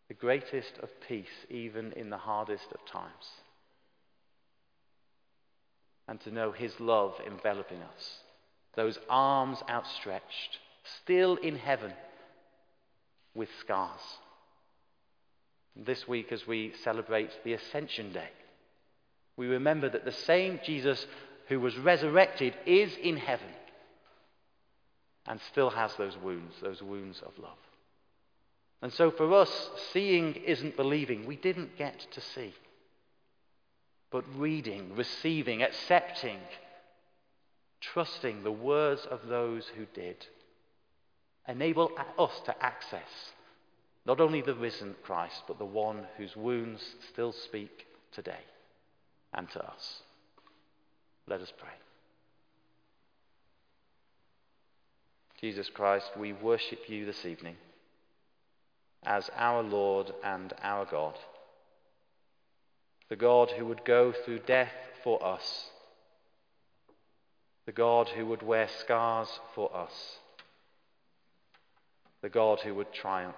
the 0.08 0.14
greatest 0.14 0.74
of 0.82 0.90
peace, 1.08 1.46
even 1.50 1.94
in 1.94 2.10
the 2.10 2.18
hardest 2.18 2.68
of 2.72 2.86
times. 2.86 3.26
And 6.08 6.20
to 6.22 6.32
know 6.32 6.52
His 6.52 6.80
love 6.80 7.14
enveloping 7.26 7.82
us, 7.82 8.18
those 8.76 9.00
arms 9.10 9.60
outstretched, 9.70 10.60
still 11.02 11.38
in 11.38 11.56
heaven, 11.56 11.94
with 13.36 13.50
scars 13.60 14.02
this 15.76 16.08
week, 16.08 16.32
as 16.32 16.46
we 16.46 16.74
celebrate 16.84 17.32
the 17.44 17.54
Ascension 17.54 18.14
Day, 18.14 18.30
we 19.38 19.48
remember 19.48 19.90
that 19.90 20.06
the 20.06 20.12
same 20.12 20.60
Jesus 20.64 21.06
who 21.48 21.60
was 21.60 21.78
resurrected 21.78 22.54
is 22.66 22.96
in 23.02 23.18
heaven 23.18 23.48
and 25.26 25.40
still 25.52 25.72
has 25.72 25.96
those 25.96 26.18
wounds, 26.18 26.56
those 26.62 26.82
wounds 26.82 27.22
of 27.26 27.32
love. 27.40 27.58
And 28.84 28.92
so 28.92 29.12
for 29.12 29.34
us, 29.34 29.70
seeing 29.94 30.36
isn't 30.36 30.76
believing. 30.76 31.26
We 31.26 31.38
didn't 31.38 31.78
get 31.78 32.06
to 32.12 32.20
see. 32.20 32.54
But 34.12 34.26
reading, 34.36 34.98
receiving, 34.98 35.64
accepting, 35.64 36.38
trusting 37.80 38.44
the 38.44 38.52
words 38.52 39.08
of 39.10 39.28
those 39.28 39.66
who 39.78 39.86
did 39.86 40.28
enable 41.48 41.92
us 42.20 42.42
to 42.46 42.64
access 42.64 43.32
not 44.06 44.20
only 44.20 44.42
the 44.42 44.54
risen 44.54 44.96
Christ, 45.02 45.44
but 45.48 45.60
the 45.60 45.66
one 45.66 46.06
whose 46.18 46.36
wounds 46.36 46.84
still 47.10 47.32
speak 47.32 47.88
today 48.12 48.44
and 49.34 49.50
to 49.52 49.66
us. 49.66 50.02
Let 51.26 51.40
us 51.40 51.54
pray. 51.58 51.70
Jesus 55.40 55.70
Christ, 55.70 56.12
we 56.18 56.34
worship 56.34 56.90
you 56.90 57.06
this 57.06 57.26
evening 57.26 57.56
as 59.06 59.30
our 59.36 59.62
Lord 59.62 60.12
and 60.24 60.54
our 60.62 60.86
God. 60.86 61.16
The 63.10 63.16
God 63.16 63.52
who 63.52 63.66
would 63.66 63.86
go 63.86 64.12
through 64.12 64.40
death 64.40 64.74
for 65.04 65.24
us. 65.26 65.70
The 67.66 67.72
God 67.72 68.10
who 68.10 68.26
would 68.28 68.42
wear 68.42 68.68
scars 68.80 69.40
for 69.56 69.76
us. 69.76 70.18
The 72.22 72.30
God 72.30 72.60
who 72.62 72.76
would 72.76 72.94
triumph 72.94 73.36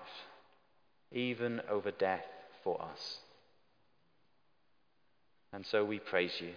even 1.11 1.61
over 1.69 1.91
death 1.91 2.25
for 2.63 2.81
us. 2.81 3.19
And 5.53 5.65
so 5.65 5.85
we 5.85 5.99
praise 5.99 6.33
you, 6.39 6.51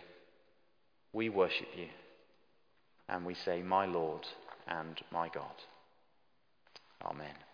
we 1.13 1.29
worship 1.29 1.69
you, 1.77 1.87
and 3.09 3.25
we 3.25 3.35
say, 3.35 3.63
My 3.63 3.87
Lord 3.87 4.27
and 4.67 5.01
my 5.13 5.29
God. 5.29 5.45
Amen. 7.05 7.48